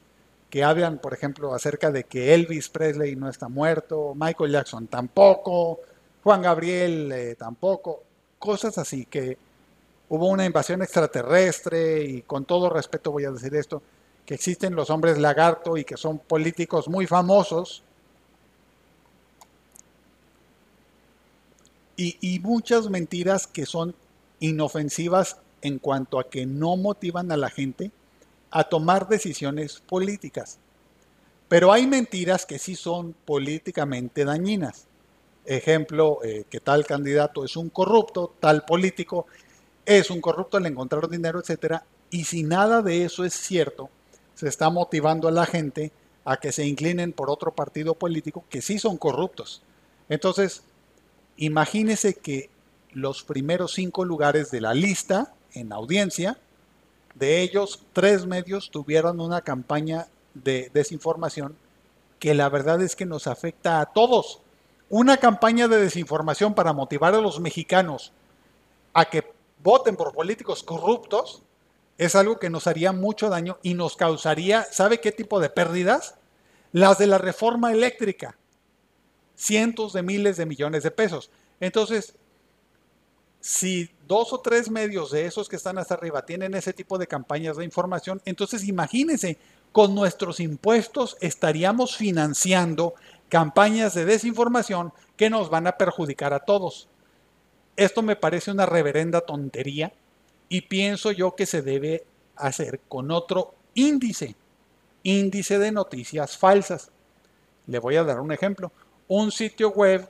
que 0.50 0.64
hablan, 0.64 0.98
por 0.98 1.14
ejemplo, 1.14 1.54
acerca 1.54 1.92
de 1.92 2.06
que 2.06 2.34
Elvis 2.34 2.70
Presley 2.70 3.18
no 3.18 3.30
está 3.30 3.50
muerto, 3.50 4.14
Michael 4.16 4.54
Jackson 4.54 4.88
tampoco, 4.88 5.82
Juan 6.24 6.42
Gabriel 6.42 7.12
eh, 7.12 7.36
tampoco, 7.36 8.04
cosas 8.40 8.78
así 8.78 9.06
que 9.06 9.38
hubo 10.08 10.28
una 10.28 10.46
invasión 10.46 10.82
extraterrestre 10.82 12.04
y 12.04 12.22
con 12.22 12.46
todo 12.46 12.70
respeto 12.70 13.12
voy 13.12 13.26
a 13.26 13.32
decir 13.32 13.54
esto, 13.56 13.82
que 14.26 14.36
existen 14.36 14.74
los 14.74 14.90
hombres 14.90 15.18
lagarto 15.18 15.76
y 15.76 15.84
que 15.84 15.98
son 15.98 16.18
políticos 16.18 16.88
muy 16.88 17.08
famosos. 17.08 17.84
Y, 21.98 22.18
y 22.22 22.40
muchas 22.40 22.90
mentiras 22.90 23.46
que 23.46 23.66
son 23.66 23.94
inofensivas 24.40 25.38
en 25.62 25.80
cuanto 25.80 26.20
a 26.20 26.30
que 26.30 26.46
no 26.46 26.78
motivan 26.78 27.32
a 27.32 27.38
la 27.38 27.50
gente 27.50 27.92
a 28.52 28.64
tomar 28.64 29.08
decisiones 29.08 29.82
políticas. 29.82 30.60
Pero 31.48 31.72
hay 31.72 31.88
mentiras 31.88 32.46
que 32.46 32.60
sí 32.60 32.76
son 32.76 33.14
políticamente 33.26 34.26
dañinas. 34.26 34.86
Ejemplo, 35.46 36.20
eh, 36.24 36.46
que 36.50 36.60
tal 36.60 36.86
candidato 36.86 37.44
es 37.44 37.56
un 37.58 37.70
corrupto, 37.70 38.36
tal 38.40 38.66
político 38.66 39.26
es 39.86 40.12
un 40.12 40.22
corrupto 40.22 40.58
al 40.58 40.66
encontrar 40.68 41.10
dinero, 41.10 41.40
etcétera. 41.40 41.84
Y 42.12 42.26
si 42.26 42.44
nada 42.44 42.82
de 42.82 43.04
eso 43.04 43.26
es 43.26 43.34
cierto, 43.34 43.90
se 44.36 44.48
está 44.48 44.70
motivando 44.70 45.28
a 45.28 45.32
la 45.32 45.46
gente 45.46 45.92
a 46.26 46.38
que 46.38 46.52
se 46.52 46.66
inclinen 46.66 47.14
por 47.14 47.30
otro 47.30 47.56
partido 47.56 47.96
político 47.96 48.46
que 48.50 48.62
sí 48.62 48.78
son 48.78 48.98
corruptos. 48.98 49.64
Entonces, 50.10 50.64
imagínese 51.38 52.14
que 52.14 52.50
los 52.92 53.24
primeros 53.24 53.74
cinco 53.74 54.06
lugares 54.06 54.52
de 54.52 54.62
la 54.62 54.74
lista 54.74 55.34
en 55.54 55.74
audiencia, 55.74 56.38
de 57.16 57.42
ellos 57.42 57.84
tres 57.94 58.26
medios 58.26 58.70
tuvieron 58.72 59.20
una 59.20 59.42
campaña 59.42 60.08
de 60.34 60.70
desinformación 60.74 61.56
que 62.20 62.34
la 62.34 62.50
verdad 62.50 62.82
es 62.82 62.96
que 62.96 63.06
nos 63.06 63.28
afecta 63.28 63.80
a 63.80 63.88
todos. 63.88 64.42
Una 64.90 65.18
campaña 65.18 65.68
de 65.68 65.80
desinformación 65.80 66.54
para 66.54 66.74
motivar 66.74 67.16
a 67.16 67.22
los 67.22 67.40
mexicanos 67.40 68.12
a 68.94 69.06
que 69.06 69.32
voten 69.64 69.96
por 69.96 70.14
políticos 70.14 70.64
corruptos 70.64 71.44
es 71.98 72.16
algo 72.16 72.40
que 72.40 72.50
nos 72.50 72.68
haría 72.68 72.92
mucho 72.92 73.30
daño 73.30 73.58
y 73.62 73.74
nos 73.74 73.96
causaría, 73.96 74.64
¿sabe 74.72 75.00
qué 75.00 75.12
tipo 75.12 75.40
de 75.40 75.50
pérdidas? 75.50 76.16
Las 76.72 76.98
de 76.98 77.08
la 77.08 77.18
reforma 77.18 77.72
eléctrica. 77.72 78.38
Cientos 79.36 79.94
de 79.94 80.04
miles 80.04 80.38
de 80.38 80.46
millones 80.46 80.84
de 80.84 80.92
pesos. 80.92 81.30
Entonces, 81.60 82.16
si 83.42 83.90
dos 84.10 84.34
o 84.34 84.40
tres 84.40 84.72
medios 84.72 85.12
de 85.12 85.28
esos 85.28 85.48
que 85.48 85.56
están 85.56 85.78
hasta 85.78 85.94
arriba 85.94 86.26
tienen 86.26 86.56
ese 86.56 86.74
tipo 86.74 86.98
de 86.98 87.06
campañas 87.06 87.58
de 87.58 87.64
información, 87.64 88.20
entonces 88.26 88.68
imagínense, 88.68 89.38
con 89.72 89.94
nuestros 89.94 90.40
impuestos 90.40 91.16
estaríamos 91.22 91.96
financiando 91.96 92.96
campañas 93.30 93.94
de 93.94 94.06
desinformación 94.06 94.92
que 95.16 95.30
nos 95.30 95.52
van 95.52 95.68
a 95.68 95.78
perjudicar 95.78 96.34
a 96.34 96.40
todos. 96.40 96.88
Esto 97.78 98.02
me 98.02 98.16
parece 98.16 98.50
una 98.50 98.66
reverenda 98.66 99.22
tontería 99.22 99.94
y 100.50 100.62
pienso 100.62 101.12
yo 101.12 101.36
que 101.36 101.46
se 101.46 101.62
debe 101.62 102.04
hacer 102.36 102.80
con 102.88 103.12
otro 103.12 103.54
índice, 103.76 104.36
índice 105.04 105.60
de 105.60 105.72
noticias 105.72 106.36
falsas. 106.36 106.90
Le 107.68 107.78
voy 107.78 107.96
a 107.96 108.04
dar 108.04 108.20
un 108.20 108.32
ejemplo. 108.32 108.72
Un 109.08 109.32
sitio 109.32 109.70
web 109.70 110.10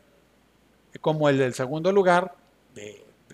como 1.01 1.27
el 1.27 1.37
del 1.37 1.53
segundo 1.53 1.91
lugar 1.91 2.33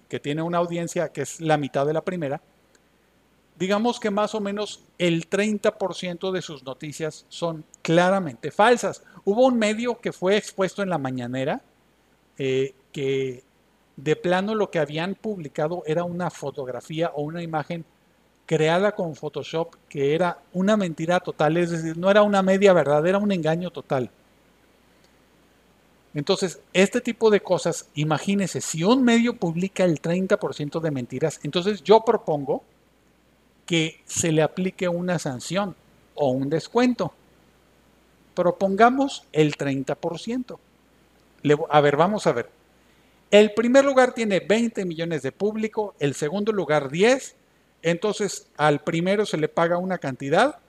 que 0.07 0.19
tiene 0.19 0.41
una 0.41 0.57
audiencia 0.59 1.09
que 1.09 1.21
es 1.21 1.41
la 1.41 1.57
mitad 1.57 1.85
de 1.85 1.93
la 1.93 2.01
primera, 2.01 2.41
digamos 3.57 3.99
que 3.99 4.11
más 4.11 4.35
o 4.35 4.41
menos 4.41 4.83
el 4.97 5.29
30% 5.29 6.31
de 6.31 6.41
sus 6.41 6.63
noticias 6.63 7.25
son 7.29 7.63
claramente 7.81 8.51
falsas. 8.51 9.03
Hubo 9.23 9.45
un 9.45 9.57
medio 9.57 9.99
que 9.99 10.11
fue 10.11 10.37
expuesto 10.37 10.83
en 10.83 10.89
la 10.89 10.97
mañanera 10.97 11.61
eh, 12.37 12.73
que 12.91 13.43
de 13.95 14.15
plano 14.15 14.55
lo 14.55 14.69
que 14.69 14.79
habían 14.79 15.15
publicado 15.15 15.83
era 15.85 16.03
una 16.03 16.29
fotografía 16.29 17.11
o 17.15 17.21
una 17.21 17.41
imagen 17.41 17.85
creada 18.45 18.91
con 18.91 19.15
Photoshop 19.15 19.75
que 19.89 20.13
era 20.13 20.39
una 20.53 20.77
mentira 20.77 21.19
total, 21.19 21.57
es 21.57 21.71
decir, 21.71 21.97
no 21.97 22.11
era 22.11 22.21
una 22.21 22.41
media 22.41 22.73
verdad, 22.73 23.05
era 23.07 23.17
un 23.17 23.31
engaño 23.31 23.71
total. 23.71 24.09
Entonces, 26.15 26.59
este 26.71 27.01
tipo 27.01 27.29
de 27.29 27.41
cosas, 27.41 27.89
imagínense, 27.93 28.61
si 28.61 28.85
un 28.85 29.03
medio 29.03 29.35
publica 29.35 29.83
el 29.83 30.01
30% 30.01 30.79
de 30.79 30.89
mentiras, 30.89 31.41
entonces 31.43 31.83
yo 31.83 32.05
propongo 32.05 32.63
que 33.65 34.01
se 34.05 34.31
le 34.31 34.41
aplique 34.41 34.87
una 34.87 35.19
sanción 35.19 35.75
o 36.15 36.29
un 36.29 36.49
descuento. 36.49 37.13
Propongamos 38.33 39.23
el 39.33 39.55
30%. 39.57 40.57
a 41.69 41.81
ver, 41.81 41.97
vamos 41.97 42.25
a 42.27 42.31
ver. 42.31 42.49
El 43.29 43.53
primer 43.53 43.83
lugar 43.83 44.13
tiene 44.13 44.39
20 44.39 44.85
millones 44.85 45.21
de 45.21 45.33
público, 45.33 45.95
el 45.99 46.13
segundo 46.13 46.53
lugar 46.53 46.89
10, 46.89 47.35
entonces 47.81 48.47
al 48.55 48.79
primero 48.79 49.25
se 49.25 49.35
le 49.37 49.49
paga 49.49 49.77
una 49.77 49.97
cantidad, 49.97 50.59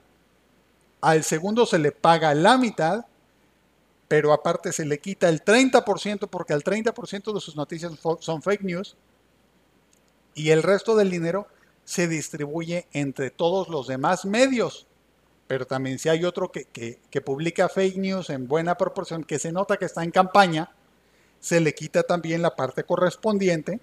al 1.00 1.22
segundo 1.22 1.66
se 1.66 1.78
le 1.78 1.92
paga 1.92 2.34
la 2.34 2.58
mitad, 2.58 3.04
pero 4.08 4.32
aparte 4.32 4.72
se 4.72 4.84
le 4.84 4.98
quita 4.98 5.28
el 5.28 5.44
30% 5.44 6.28
porque 6.28 6.52
al 6.52 6.62
30% 6.62 7.32
de 7.32 7.40
sus 7.40 7.56
noticias 7.56 7.92
son 8.20 8.42
fake 8.42 8.62
news 8.62 8.96
y 10.34 10.50
el 10.50 10.62
resto 10.62 10.94
del 10.94 11.10
dinero 11.10 11.48
se 11.84 12.08
distribuye 12.08 12.86
entre 12.92 13.30
todos 13.30 13.68
los 13.68 13.86
demás 13.86 14.24
medios. 14.24 14.86
Pero 15.46 15.66
también 15.66 15.98
si 15.98 16.08
hay 16.08 16.24
otro 16.24 16.50
que, 16.50 16.64
que 16.64 17.20
publica 17.20 17.68
fake 17.68 17.96
news 17.96 18.30
en 18.30 18.48
buena 18.48 18.76
proporción, 18.76 19.24
que 19.24 19.38
se 19.38 19.52
nota 19.52 19.76
que 19.76 19.84
está 19.84 20.02
en 20.02 20.10
campaña, 20.10 20.70
se 21.40 21.60
le 21.60 21.74
quita 21.74 22.02
también 22.02 22.42
la 22.42 22.56
parte 22.56 22.84
correspondiente. 22.84 23.80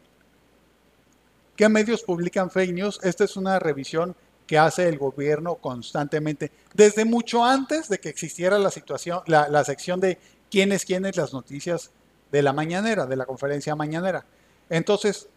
¿Qué 1.56 1.70
medios 1.70 2.04
publican 2.04 2.50
fake 2.50 2.74
news? 2.74 3.00
Esta 3.04 3.24
es 3.24 3.38
una 3.38 3.60
revisión 3.60 4.16
que 4.48 4.58
hace 4.58 4.88
el 4.88 4.98
gobierno 4.98 5.56
constantemente, 5.56 6.52
desde 6.74 7.06
mucho 7.06 7.44
antes 7.44 7.90
de 7.90 8.00
que 8.00 8.10
existiera 8.10 8.58
la 8.60 8.72
situación, 8.72 9.22
la, 9.26 9.64
sección 9.64 10.00
de 10.00 10.18
quiénes, 10.50 10.86
quiénes, 10.86 11.16
las 11.16 11.34
noticias 11.34 11.92
de 12.32 12.42
la 12.42 12.54
mañanera, 12.54 13.06
de 13.06 13.16
la 13.16 13.26
conferencia 13.26 13.76
mañanera. 13.76 14.26
Entonces, 14.70 15.28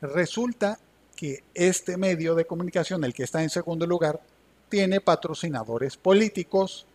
resulta 0.00 0.78
que 1.14 1.44
este 1.54 1.96
medio 1.96 2.34
de 2.34 2.46
comunicación, 2.46 3.04
el 3.04 3.14
que 3.14 3.24
está 3.24 3.42
en 3.42 3.50
segundo 3.50 3.86
lugar, 3.86 4.20
tiene 4.68 5.00
patrocinadores 5.00 5.96
políticos, 5.96 6.86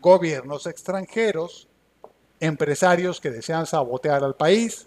gobiernos 0.00 0.66
extranjeros, 0.66 1.68
empresarios 2.40 3.20
que 3.20 3.30
desean 3.30 3.66
sabotear 3.66 4.24
al 4.24 4.34
país, 4.34 4.86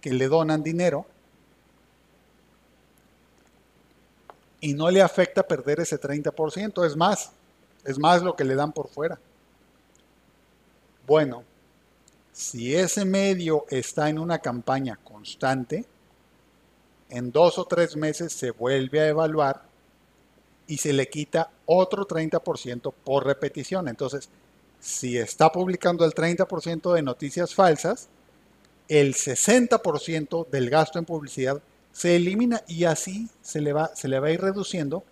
que 0.00 0.12
le 0.12 0.28
donan 0.28 0.62
dinero, 0.62 1.06
y 4.60 4.74
no 4.74 4.90
le 4.90 5.02
afecta 5.02 5.46
perder 5.46 5.80
ese 5.80 6.00
30%, 6.00 6.84
es 6.86 6.96
más, 6.96 7.32
es 7.84 7.98
más 7.98 8.22
lo 8.22 8.34
que 8.34 8.44
le 8.44 8.54
dan 8.54 8.72
por 8.72 8.88
fuera. 8.88 9.18
Bueno, 11.06 11.44
si 12.32 12.74
ese 12.74 13.04
medio 13.04 13.64
está 13.70 14.08
en 14.08 14.18
una 14.18 14.38
campaña 14.38 14.98
constante, 15.02 15.84
en 17.08 17.30
dos 17.30 17.58
o 17.58 17.64
tres 17.64 17.96
meses 17.96 18.32
se 18.32 18.50
vuelve 18.50 19.00
a 19.00 19.08
evaluar 19.08 19.62
y 20.66 20.78
se 20.78 20.92
le 20.92 21.08
quita 21.08 21.50
otro 21.66 22.06
30% 22.06 22.92
por 23.04 23.24
repetición. 23.24 23.88
Entonces, 23.88 24.28
si 24.80 25.16
está 25.16 25.52
publicando 25.52 26.04
el 26.04 26.12
30% 26.12 26.92
de 26.92 27.02
noticias 27.02 27.54
falsas, 27.54 28.08
el 28.88 29.14
60% 29.14 30.48
del 30.48 30.70
gasto 30.70 30.98
en 30.98 31.04
publicidad 31.04 31.62
se 31.96 32.14
elimina 32.14 32.60
y 32.68 32.84
así 32.84 33.26
se 33.40 33.62
le 33.62 33.72
va, 33.72 33.90
se 33.96 34.06
le 34.06 34.20
va 34.20 34.26
a 34.26 34.30
ir 34.30 34.38
reduciendo 34.42 35.02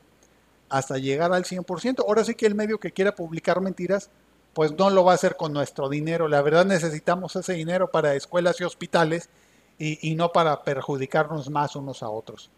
hasta 0.69 0.99
llegar 0.99 1.33
al 1.33 1.45
100%. 1.45 2.05
Ahora 2.07 2.25
sí 2.25 2.35
que 2.35 2.45
el 2.45 2.55
medio 2.55 2.79
que 2.79 2.93
quiera 2.93 3.15
publicar 3.15 3.63
mentiras, 3.63 4.11
pues 4.53 4.73
no 4.73 4.91
lo 4.91 5.03
va 5.03 5.13
a 5.13 5.15
hacer 5.15 5.37
con 5.37 5.55
nuestro 5.55 5.89
dinero. 5.89 6.29
La 6.29 6.43
verdad 6.43 6.67
necesitamos 6.67 7.37
ese 7.37 7.55
dinero 7.55 7.91
para 7.91 8.15
escuelas 8.15 8.61
y 8.61 8.65
hospitales 8.65 9.31
y, 9.79 10.15
no 10.15 10.31
para 10.31 10.63
perjudicarnos 10.63 11.49
más 11.49 11.75
unos 11.75 12.03
a 12.03 12.11
otros. 12.11 12.51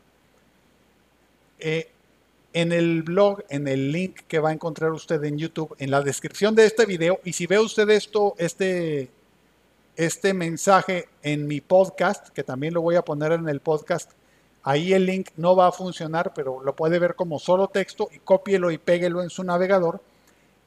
Eh, 1.60 1.88
en 2.52 2.72
el 2.72 3.04
blog, 3.04 3.44
en 3.48 3.68
el 3.68 3.92
link 3.92 4.22
que 4.26 4.40
va 4.40 4.48
a 4.48 4.52
encontrar 4.52 4.90
usted 4.90 5.22
en 5.22 5.38
YouTube, 5.38 5.76
en 5.78 5.92
la 5.92 6.02
descripción 6.02 6.56
de 6.56 6.66
este 6.66 6.84
video, 6.84 7.20
y 7.22 7.32
si 7.32 7.46
ve 7.46 7.60
usted 7.60 7.88
esto, 7.90 8.34
este, 8.38 9.08
este 9.96 10.34
mensaje 10.34 11.08
en 11.22 11.46
mi 11.46 11.60
podcast, 11.60 12.28
que 12.28 12.44
también 12.44 12.74
lo 12.74 12.82
voy 12.82 12.96
a 12.96 13.02
poner 13.04 13.32
en 13.32 13.48
el 13.48 13.60
podcast, 13.60 14.12
ahí 14.62 14.92
el 14.92 15.06
link 15.06 15.30
no 15.36 15.56
va 15.56 15.68
a 15.68 15.72
funcionar, 15.72 16.32
pero 16.34 16.62
lo 16.62 16.76
puede 16.76 16.98
ver 16.98 17.14
como 17.14 17.38
solo 17.38 17.68
texto 17.68 18.08
y 18.12 18.18
cópielo 18.18 18.70
y 18.70 18.78
péguelo 18.78 19.22
en 19.22 19.30
su 19.30 19.42
navegador. 19.42 20.02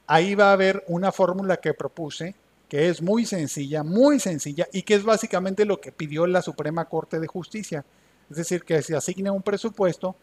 Ahí 0.06 0.34
va 0.34 0.50
a 0.50 0.52
haber 0.52 0.84
una 0.88 1.12
fórmula 1.12 1.58
que 1.58 1.74
propuse, 1.74 2.34
que 2.68 2.88
es 2.88 3.00
muy 3.00 3.24
sencilla, 3.24 3.82
muy 3.82 4.18
sencilla, 4.18 4.66
y 4.72 4.82
que 4.82 4.94
es 4.94 5.04
básicamente 5.04 5.64
lo 5.64 5.80
que 5.80 5.92
pidió 5.92 6.26
la 6.26 6.42
Suprema 6.42 6.86
Corte 6.86 7.20
de 7.20 7.26
Justicia. 7.26 7.84
Es 8.28 8.36
decir, 8.36 8.64
que 8.64 8.82
se 8.82 8.96
asigne 8.96 9.30
un 9.30 9.42
presupuesto 9.42 10.16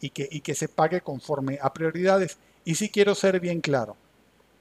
y 0.00 0.10
que, 0.10 0.28
y 0.30 0.40
que 0.40 0.54
se 0.54 0.68
pague 0.68 1.00
conforme 1.02 1.58
a 1.60 1.72
prioridades. 1.72 2.38
Y 2.64 2.76
si 2.76 2.88
quiero 2.88 3.14
ser 3.14 3.40
bien 3.40 3.60
claro, 3.60 3.96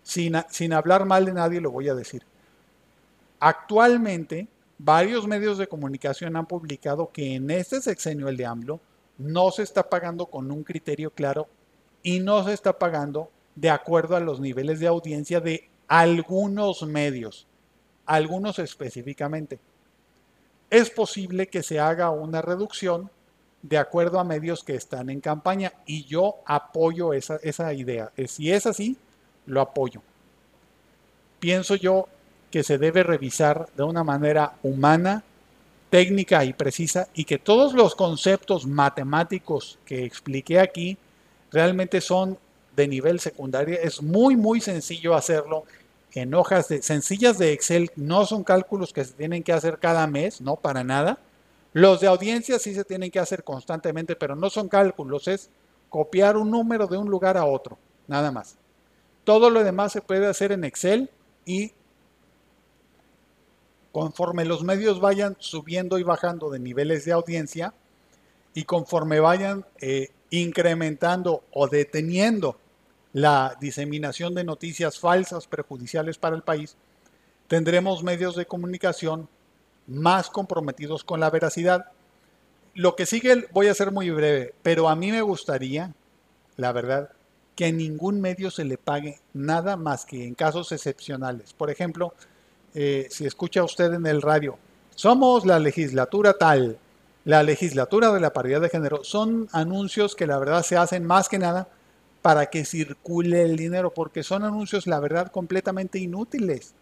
sin, 0.03 0.35
sin 0.49 0.73
hablar 0.73 1.05
mal 1.05 1.25
de 1.25 1.33
nadie 1.33 1.61
lo 1.61 1.71
voy 1.71 1.89
a 1.89 1.95
decir. 1.95 2.23
Actualmente, 3.39 4.47
varios 4.77 5.27
medios 5.27 5.57
de 5.57 5.67
comunicación 5.67 6.35
han 6.35 6.45
publicado 6.45 7.11
que 7.11 7.35
en 7.35 7.51
este 7.51 7.81
sexenio, 7.81 8.27
el 8.27 8.37
de 8.37 8.45
AMLO, 8.45 8.79
no 9.17 9.51
se 9.51 9.63
está 9.63 9.89
pagando 9.89 10.27
con 10.27 10.51
un 10.51 10.63
criterio 10.63 11.11
claro 11.11 11.47
y 12.03 12.19
no 12.19 12.43
se 12.43 12.53
está 12.53 12.77
pagando 12.77 13.29
de 13.55 13.69
acuerdo 13.69 14.15
a 14.15 14.19
los 14.19 14.39
niveles 14.39 14.79
de 14.79 14.87
audiencia 14.87 15.39
de 15.39 15.69
algunos 15.87 16.83
medios, 16.83 17.47
algunos 18.05 18.59
específicamente. 18.59 19.59
Es 20.69 20.89
posible 20.89 21.47
que 21.47 21.63
se 21.63 21.79
haga 21.79 22.11
una 22.11 22.41
reducción 22.41 23.09
de 23.61 23.77
acuerdo 23.77 24.19
a 24.19 24.23
medios 24.23 24.63
que 24.63 24.75
están 24.75 25.09
en 25.09 25.21
campaña 25.21 25.73
y 25.85 26.05
yo 26.05 26.35
apoyo 26.45 27.13
esa, 27.13 27.37
esa 27.41 27.73
idea. 27.73 28.11
Si 28.27 28.51
es 28.51 28.65
así, 28.65 28.97
lo 29.45 29.61
apoyo. 29.61 30.01
Pienso 31.39 31.75
yo 31.75 32.07
que 32.51 32.63
se 32.63 32.77
debe 32.77 33.03
revisar 33.03 33.67
de 33.75 33.83
una 33.83 34.03
manera 34.03 34.53
humana, 34.63 35.23
técnica 35.89 36.43
y 36.43 36.53
precisa 36.53 37.07
y 37.13 37.25
que 37.25 37.37
todos 37.37 37.73
los 37.73 37.95
conceptos 37.95 38.65
matemáticos 38.65 39.79
que 39.85 40.05
expliqué 40.05 40.59
aquí 40.59 40.97
realmente 41.51 42.01
son 42.01 42.37
de 42.75 42.87
nivel 42.87 43.19
secundario. 43.19 43.77
Es 43.81 44.01
muy, 44.01 44.35
muy 44.35 44.61
sencillo 44.61 45.15
hacerlo 45.15 45.63
en 46.13 46.33
hojas 46.33 46.67
de, 46.67 46.81
sencillas 46.81 47.37
de 47.37 47.53
Excel. 47.53 47.91
No 47.95 48.25
son 48.25 48.43
cálculos 48.43 48.93
que 48.93 49.05
se 49.05 49.13
tienen 49.13 49.43
que 49.43 49.53
hacer 49.53 49.79
cada 49.79 50.07
mes, 50.07 50.41
no 50.41 50.55
para 50.55 50.83
nada. 50.83 51.19
Los 51.73 52.01
de 52.01 52.07
audiencia 52.07 52.59
sí 52.59 52.73
se 52.73 52.83
tienen 52.83 53.11
que 53.11 53.19
hacer 53.19 53.43
constantemente, 53.43 54.15
pero 54.15 54.35
no 54.35 54.49
son 54.49 54.67
cálculos, 54.67 55.27
es 55.27 55.49
copiar 55.89 56.37
un 56.37 56.49
número 56.51 56.87
de 56.87 56.97
un 56.97 57.09
lugar 57.09 57.37
a 57.37 57.45
otro, 57.45 57.77
nada 58.07 58.31
más. 58.31 58.55
Todo 59.23 59.49
lo 59.49 59.63
demás 59.63 59.91
se 59.91 60.01
puede 60.01 60.27
hacer 60.27 60.51
en 60.51 60.63
Excel 60.63 61.09
y 61.45 61.71
conforme 63.91 64.45
los 64.45 64.63
medios 64.63 64.99
vayan 64.99 65.35
subiendo 65.39 65.97
y 65.97 66.03
bajando 66.03 66.49
de 66.49 66.59
niveles 66.59 67.05
de 67.05 67.13
audiencia 67.13 67.73
y 68.53 68.63
conforme 68.63 69.19
vayan 69.19 69.65
eh, 69.79 70.09
incrementando 70.29 71.43
o 71.51 71.67
deteniendo 71.67 72.57
la 73.13 73.57
diseminación 73.59 74.35
de 74.35 74.43
noticias 74.43 74.99
falsas 74.99 75.47
perjudiciales 75.47 76.17
para 76.17 76.35
el 76.35 76.43
país, 76.43 76.75
tendremos 77.47 78.03
medios 78.03 78.35
de 78.35 78.45
comunicación 78.45 79.29
más 79.87 80.29
comprometidos 80.29 81.03
con 81.03 81.19
la 81.19 81.29
veracidad. 81.29 81.91
Lo 82.73 82.95
que 82.95 83.05
sigue 83.05 83.47
voy 83.51 83.67
a 83.67 83.73
ser 83.73 83.91
muy 83.91 84.09
breve, 84.09 84.53
pero 84.61 84.89
a 84.89 84.95
mí 84.95 85.11
me 85.11 85.21
gustaría, 85.21 85.93
la 86.57 86.71
verdad, 86.71 87.11
que 87.55 87.65
a 87.65 87.71
ningún 87.71 88.21
medio 88.21 88.51
se 88.51 88.65
le 88.65 88.77
pague 88.77 89.19
nada 89.33 89.77
más 89.77 90.05
que 90.05 90.25
en 90.25 90.35
casos 90.35 90.71
excepcionales. 90.71 91.53
Por 91.53 91.71
ejemplo, 91.71 92.13
eh, 92.73 93.07
si 93.09 93.25
escucha 93.25 93.63
usted 93.63 93.93
en 93.93 94.05
el 94.05 94.21
radio, 94.21 94.57
somos 94.95 95.45
la 95.45 95.59
legislatura 95.59 96.33
tal, 96.33 96.77
la 97.25 97.43
legislatura 97.43 98.11
de 98.11 98.19
la 98.19 98.33
paridad 98.33 98.61
de 98.61 98.69
género, 98.69 99.03
son 99.03 99.49
anuncios 99.51 100.15
que 100.15 100.27
la 100.27 100.39
verdad 100.39 100.63
se 100.63 100.77
hacen 100.77 101.05
más 101.05 101.29
que 101.29 101.39
nada 101.39 101.67
para 102.21 102.47
que 102.47 102.65
circule 102.65 103.43
el 103.43 103.55
dinero, 103.55 103.93
porque 103.93 104.23
son 104.23 104.43
anuncios, 104.43 104.87
la 104.87 104.99
verdad, 104.99 105.31
completamente 105.31 105.99
inútiles. 105.99 106.73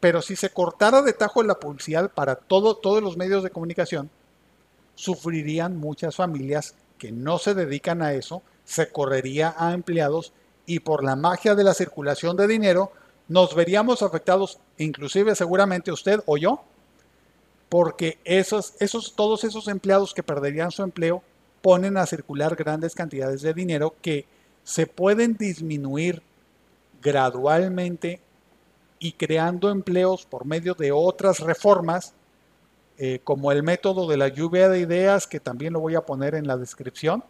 Pero 0.00 0.22
si 0.22 0.36
se 0.36 0.50
cortara 0.50 1.02
de 1.02 1.12
tajo 1.12 1.42
la 1.42 1.58
publicidad 1.58 2.10
para 2.10 2.36
todo, 2.36 2.76
todos 2.76 3.02
los 3.02 3.16
medios 3.16 3.42
de 3.42 3.50
comunicación, 3.50 4.10
sufrirían 4.94 5.76
muchas 5.76 6.16
familias 6.16 6.74
que 6.98 7.12
no 7.12 7.38
se 7.38 7.54
dedican 7.54 8.02
a 8.02 8.12
eso, 8.12 8.42
se 8.64 8.90
correría 8.90 9.54
a 9.56 9.72
empleados 9.72 10.32
y 10.66 10.80
por 10.80 11.04
la 11.04 11.16
magia 11.16 11.54
de 11.54 11.64
la 11.64 11.74
circulación 11.74 12.36
de 12.36 12.46
dinero 12.46 12.92
nos 13.28 13.54
veríamos 13.54 14.02
afectados, 14.02 14.58
inclusive 14.78 15.34
seguramente 15.34 15.92
usted 15.92 16.20
o 16.26 16.36
yo, 16.36 16.62
porque 17.68 18.18
esos, 18.24 18.74
esos, 18.80 19.14
todos 19.14 19.44
esos 19.44 19.68
empleados 19.68 20.14
que 20.14 20.22
perderían 20.22 20.70
su 20.70 20.82
empleo 20.82 21.22
ponen 21.60 21.96
a 21.96 22.06
circular 22.06 22.56
grandes 22.56 22.94
cantidades 22.94 23.42
de 23.42 23.52
dinero 23.52 23.94
que 24.00 24.26
se 24.64 24.86
pueden 24.86 25.36
disminuir 25.36 26.22
gradualmente 27.02 28.20
y 28.98 29.12
creando 29.12 29.70
empleos 29.70 30.26
por 30.26 30.44
medio 30.44 30.74
de 30.74 30.92
otras 30.92 31.40
reformas, 31.40 32.14
eh, 32.96 33.20
como 33.22 33.52
el 33.52 33.62
método 33.62 34.08
de 34.08 34.16
la 34.16 34.28
lluvia 34.28 34.68
de 34.68 34.80
ideas, 34.80 35.26
que 35.26 35.38
también 35.38 35.72
lo 35.72 35.80
voy 35.80 35.94
a 35.94 36.00
poner 36.00 36.34
en 36.34 36.46
la 36.46 36.56
descripción, 36.56 37.22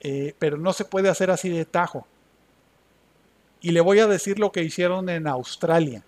eh, 0.00 0.34
pero 0.38 0.58
no 0.58 0.72
se 0.72 0.84
puede 0.84 1.08
hacer 1.08 1.30
así 1.30 1.48
de 1.48 1.64
tajo. 1.64 2.06
Y 3.60 3.72
le 3.72 3.80
voy 3.80 3.98
a 4.00 4.06
decir 4.06 4.38
lo 4.38 4.52
que 4.52 4.62
hicieron 4.62 5.08
en 5.08 5.26
Australia. 5.26 6.04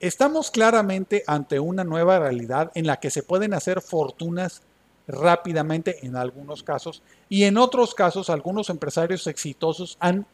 Estamos 0.00 0.50
claramente 0.50 1.24
ante 1.26 1.60
una 1.60 1.84
nueva 1.84 2.18
realidad 2.18 2.72
en 2.74 2.86
la 2.86 2.98
que 2.98 3.10
se 3.10 3.22
pueden 3.22 3.52
hacer 3.52 3.82
fortunas 3.82 4.62
rápidamente 5.06 6.06
en 6.06 6.16
algunos 6.16 6.62
casos 6.62 7.02
y 7.28 7.44
en 7.44 7.58
otros 7.58 7.94
casos 7.94 8.30
algunos 8.30 8.70
empresarios 8.70 9.26
exitosos 9.26 9.96
han 10.00 10.26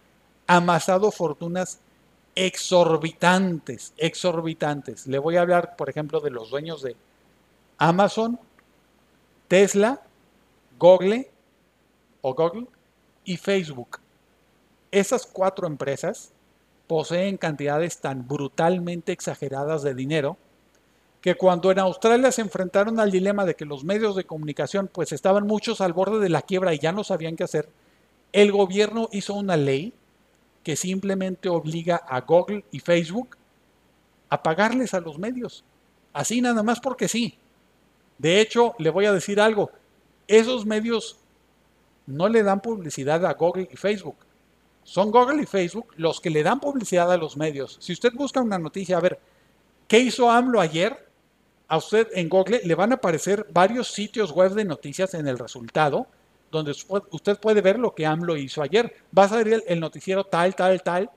amasado 0.47 1.11
fortunas 1.11 1.81
exorbitantes, 2.37 3.93
exorbitantes. 3.97 5.07
Le 5.07 5.19
voy 5.19 5.37
a 5.37 5.41
hablar, 5.41 5.75
por 5.75 5.89
ejemplo, 5.89 6.21
de 6.21 6.31
los 6.31 6.51
dueños 6.51 6.83
de 6.83 6.95
Amazon, 7.79 8.39
Tesla, 9.49 10.03
Google 10.79 11.31
o 12.21 12.35
Google 12.35 12.67
y 13.25 13.37
Facebook. 13.37 13.99
Esas 14.97 15.27
cuatro 15.27 15.67
empresas 15.67 16.33
poseen 16.87 17.37
cantidades 17.37 17.99
tan 17.99 18.27
brutalmente 18.27 19.13
exageradas 19.13 19.83
de 19.83 19.95
dinero 19.95 20.39
que 21.21 21.35
cuando 21.35 21.71
en 21.71 21.81
Australia 21.81 22.33
se 22.33 22.41
enfrentaron 22.41 22.99
al 22.99 23.11
dilema 23.11 23.45
de 23.45 23.55
que 23.55 23.67
los 23.67 23.85
medios 23.85 24.17
de 24.17 24.25
comunicación 24.25 24.89
pues 24.91 25.13
estaban 25.13 25.47
muchos 25.47 25.83
al 25.83 25.93
borde 25.93 26.19
de 26.19 26.31
la 26.31 26.41
quiebra 26.41 26.73
y 26.73 26.79
ya 26.79 26.93
no 26.93 27.05
sabían 27.05 27.37
qué 27.37 27.45
hacer, 27.45 27.69
el 28.33 28.53
gobierno 28.53 29.11
hizo 29.13 29.35
una 29.35 29.59
ley 29.59 29.93
que 30.63 30.77
simplemente 30.77 31.51
obliga 31.51 31.97
a 31.97 32.23
Google 32.23 32.65
y 32.71 32.81
Facebook 32.81 33.37
a 34.31 34.43
pagarles 34.43 34.95
a 34.95 35.01
los 35.01 35.19
medios. 35.19 35.63
Así 36.15 36.41
nada 36.41 36.63
más 36.63 36.81
porque 36.81 37.07
sí. 37.07 37.37
De 38.17 38.41
hecho, 38.41 38.75
le 38.79 38.89
voy 38.89 39.05
a 39.05 39.13
decir 39.13 39.43
algo, 39.43 39.71
esos 40.27 40.65
medios 40.65 41.19
no 42.07 42.31
le 42.31 42.43
dan 42.43 42.63
publicidad 42.63 43.27
a 43.27 43.35
Google 43.35 43.69
y 43.71 43.77
Facebook. 43.77 44.26
Son 44.87 45.11
Google 45.11 45.43
y 45.43 45.47
Facebook 45.47 45.89
los 45.97 46.21
que 46.21 46.31
le 46.31 46.45
dan 46.45 46.61
publicidad 46.61 47.11
a 47.11 47.17
los 47.17 47.37
medios. 47.37 47.77
Si 47.81 47.93
usted 47.93 48.13
busca 48.15 48.41
una 48.41 48.57
noticia, 48.57 48.97
a 48.97 49.01
ver, 49.01 49.19
¿qué 49.89 49.99
hizo 49.99 50.31
AMLO 50.31 50.61
ayer? 50.61 51.09
A 51.67 51.77
usted 51.77 52.07
en 52.13 52.29
Google 52.29 52.61
le 52.63 52.75
van 52.77 52.93
a 52.93 52.95
aparecer 52.95 53.49
varios 53.53 53.89
sitios 53.89 54.31
web 54.31 54.53
de 54.53 54.65
noticias 54.65 55.13
en 55.15 55.27
el 55.27 55.41
resultado, 55.41 56.07
donde 56.53 56.71
usted 57.11 57.37
puede 57.41 57.63
ver 57.63 57.81
lo 57.81 57.97
que 57.97 58.07
AMLO 58.07 58.37
hizo 58.37 58.63
ayer. 58.63 58.95
Va 59.17 59.25
a 59.25 59.29
salir 59.29 59.65
el, 59.67 59.81
noticiero 59.81 60.23
tal, 60.23 60.55
tal, 60.55 60.81
tal, 60.85 61.11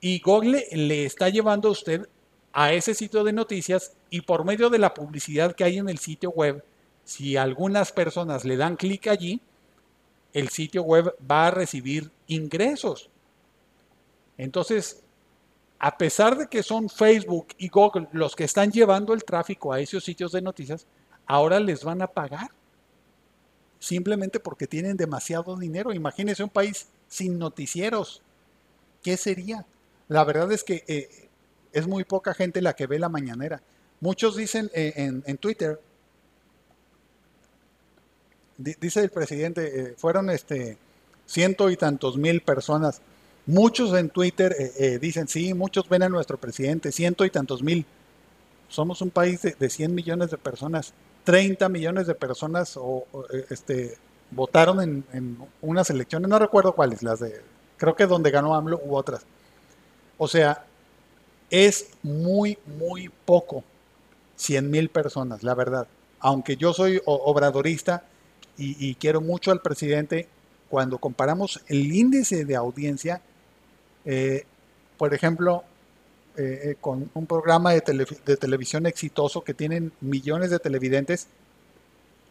y 0.00 0.20
Google 0.20 0.64
le 0.72 1.04
está 1.04 1.28
llevando 1.28 1.68
a 1.68 1.72
usted 1.72 2.08
a 2.54 2.72
ese 2.72 2.94
sitio 2.94 3.24
de 3.24 3.34
noticias 3.34 3.92
y 4.08 4.22
por 4.22 4.42
medio 4.46 4.70
de 4.70 4.78
la 4.78 4.94
publicidad 4.94 5.54
que 5.54 5.64
hay 5.64 5.76
en 5.76 5.90
el 5.90 5.98
sitio 5.98 6.30
web, 6.30 6.64
si 7.04 7.36
algunas 7.36 7.92
personas 7.92 8.46
le 8.46 8.56
dan 8.56 8.76
clic 8.76 9.08
allí, 9.08 9.42
el 10.34 10.48
sitio 10.50 10.82
web 10.82 11.14
va 11.30 11.46
a 11.46 11.50
recibir 11.50 12.10
ingresos. 12.26 13.08
Entonces, 14.36 15.00
a 15.78 15.96
pesar 15.96 16.36
de 16.36 16.48
que 16.48 16.62
son 16.62 16.90
Facebook 16.90 17.48
y 17.56 17.68
Google 17.68 18.08
los 18.12 18.34
que 18.34 18.44
están 18.44 18.72
llevando 18.72 19.14
el 19.14 19.24
tráfico 19.24 19.72
a 19.72 19.80
esos 19.80 20.04
sitios 20.04 20.32
de 20.32 20.42
noticias, 20.42 20.86
ahora 21.24 21.60
les 21.60 21.84
van 21.84 22.02
a 22.02 22.08
pagar. 22.08 22.50
Simplemente 23.78 24.40
porque 24.40 24.66
tienen 24.66 24.96
demasiado 24.96 25.56
dinero. 25.56 25.92
Imagínense 25.92 26.42
un 26.42 26.50
país 26.50 26.88
sin 27.06 27.38
noticieros. 27.38 28.22
¿Qué 29.02 29.16
sería? 29.16 29.64
La 30.08 30.24
verdad 30.24 30.50
es 30.50 30.64
que 30.64 30.84
eh, 30.88 31.28
es 31.72 31.86
muy 31.86 32.04
poca 32.04 32.34
gente 32.34 32.60
la 32.60 32.74
que 32.74 32.86
ve 32.86 32.98
la 32.98 33.08
mañanera. 33.08 33.62
Muchos 34.00 34.36
dicen 34.36 34.70
eh, 34.74 35.22
en 35.24 35.38
Twitter, 35.38 35.80
dice 38.56 39.00
el 39.00 39.10
presidente, 39.10 39.80
eh, 39.80 39.94
fueron 39.96 40.30
este 40.30 40.76
ciento 41.26 41.70
y 41.70 41.76
tantos 41.76 42.16
mil 42.16 42.40
personas. 42.40 43.00
Muchos 43.46 43.96
en 43.98 44.08
Twitter 44.10 44.54
eh, 44.58 44.72
eh, 44.78 44.98
dicen, 44.98 45.28
sí, 45.28 45.54
muchos 45.54 45.88
ven 45.88 46.02
a 46.02 46.08
nuestro 46.08 46.38
presidente, 46.38 46.92
ciento 46.92 47.24
y 47.24 47.30
tantos 47.30 47.62
mil. 47.62 47.84
Somos 48.68 49.02
un 49.02 49.10
país 49.10 49.42
de, 49.42 49.54
de 49.58 49.70
100 49.70 49.94
millones 49.94 50.30
de 50.30 50.38
personas, 50.38 50.94
30 51.24 51.68
millones 51.68 52.06
de 52.06 52.14
personas 52.14 52.76
o, 52.76 53.06
este, 53.50 53.96
votaron 54.30 54.80
en, 54.80 55.04
en, 55.12 55.38
unas 55.60 55.90
elecciones, 55.90 56.28
no 56.28 56.38
recuerdo 56.38 56.74
cuáles, 56.74 57.02
las 57.02 57.20
de, 57.20 57.40
creo 57.76 57.94
que 57.94 58.06
donde 58.06 58.30
ganó 58.30 58.54
AMLO 58.54 58.80
u 58.84 58.96
otras. 58.96 59.26
O 60.16 60.26
sea, 60.26 60.64
es 61.50 61.90
muy, 62.02 62.58
muy 62.78 63.10
poco, 63.24 63.62
100 64.36 64.70
mil 64.70 64.88
personas, 64.88 65.42
la 65.42 65.54
verdad. 65.54 65.86
Aunque 66.18 66.56
yo 66.56 66.72
soy 66.72 67.00
obradorista, 67.04 68.04
y, 68.56 68.94
quiero 68.96 69.20
mucho 69.20 69.50
al 69.50 69.60
presidente, 69.60 70.28
cuando 70.68 70.98
comparamos 70.98 71.60
el 71.68 71.92
índice 71.92 72.44
de 72.44 72.56
audiencia, 72.56 73.20
eh, 74.04 74.44
por 74.96 75.12
ejemplo, 75.14 75.64
eh, 76.36 76.60
eh, 76.62 76.76
con 76.80 77.10
un 77.14 77.26
programa 77.26 77.72
de, 77.72 77.80
de, 78.24 78.36
televisión 78.36 78.86
exitoso 78.86 79.42
que 79.42 79.54
tienen 79.54 79.92
millones 80.00 80.50
de 80.50 80.58
televidentes, 80.58 81.28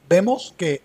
vemos 0.09 0.53
que 0.57 0.81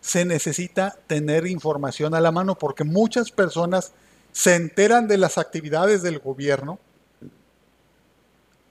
se 0.00 0.24
necesita 0.24 0.96
tener 1.06 1.46
información 1.46 2.14
a 2.14 2.20
la 2.20 2.32
mano 2.32 2.56
porque 2.56 2.84
muchas 2.84 3.30
personas 3.30 3.92
se 4.32 4.54
enteran 4.56 5.06
de 5.06 5.18
las 5.18 5.38
actividades 5.38 6.02
del 6.02 6.18
gobierno 6.18 6.78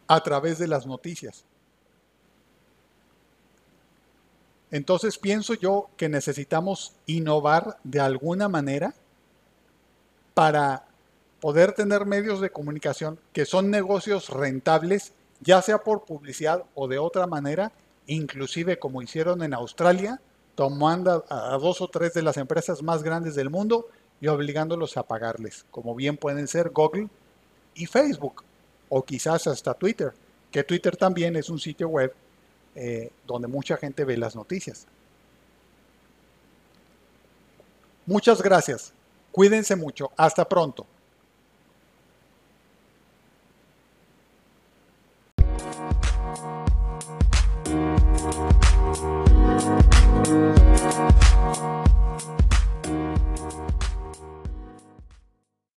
a 0.08 0.22
través 0.22 0.58
de 0.60 0.68
las 0.68 0.86
noticias. 0.86 1.46
Entonces 4.72 5.18
pienso 5.18 5.54
yo 5.54 5.90
que 5.98 6.08
necesitamos 6.08 6.94
innovar 7.06 7.78
de 7.84 8.00
alguna 8.00 8.48
manera 8.48 8.94
para 10.34 10.86
poder 11.42 11.74
tener 11.74 12.06
medios 12.06 12.40
de 12.40 12.52
comunicación 12.52 13.20
que 13.34 13.46
son 13.46 13.70
negocios 13.70 14.30
rentables, 14.30 15.12
ya 15.42 15.62
sea 15.62 15.80
por 15.80 16.06
publicidad 16.06 16.64
o 16.74 16.88
de 16.88 17.00
otra 17.00 17.28
manera, 17.28 17.74
inclusive 18.08 18.80
como 18.80 19.02
hicieron 19.02 19.44
en 19.44 19.54
Australia, 19.54 20.22
tomando 20.56 21.26
a, 21.30 21.58
dos 21.58 21.82
o 21.82 21.88
tres 21.90 22.14
de 22.14 22.22
las 22.22 22.38
empresas 22.38 22.82
más 22.82 23.04
grandes 23.04 23.36
del 23.36 23.50
mundo 23.50 23.88
y 24.22 24.28
obligándolos 24.28 24.96
a 24.98 25.04
pagarles, 25.04 25.66
como 25.72 25.96
bien 25.96 26.16
pueden 26.16 26.48
ser 26.48 26.70
Google 26.70 27.10
y 27.74 27.88
Facebook, 27.88 28.44
o 28.88 29.04
quizás 29.04 29.48
hasta 29.48 29.74
Twitter, 29.74 30.14
que 30.52 30.64
Twitter 30.64 30.96
también 30.96 31.36
es 31.36 31.50
un 31.50 31.60
sitio 31.60 31.88
web 31.88 32.14
eh, 32.76 33.12
donde 33.28 33.48
mucha 33.48 33.78
gente 33.78 34.06
ve 34.06 34.18
las 34.18 34.36
noticias. 34.36 34.88
Muchas 38.06 38.42
gracias. 38.42 38.94
Cuídense 39.32 39.76
mucho. 39.76 40.12
Hasta 40.18 40.48
pronto. 40.48 40.86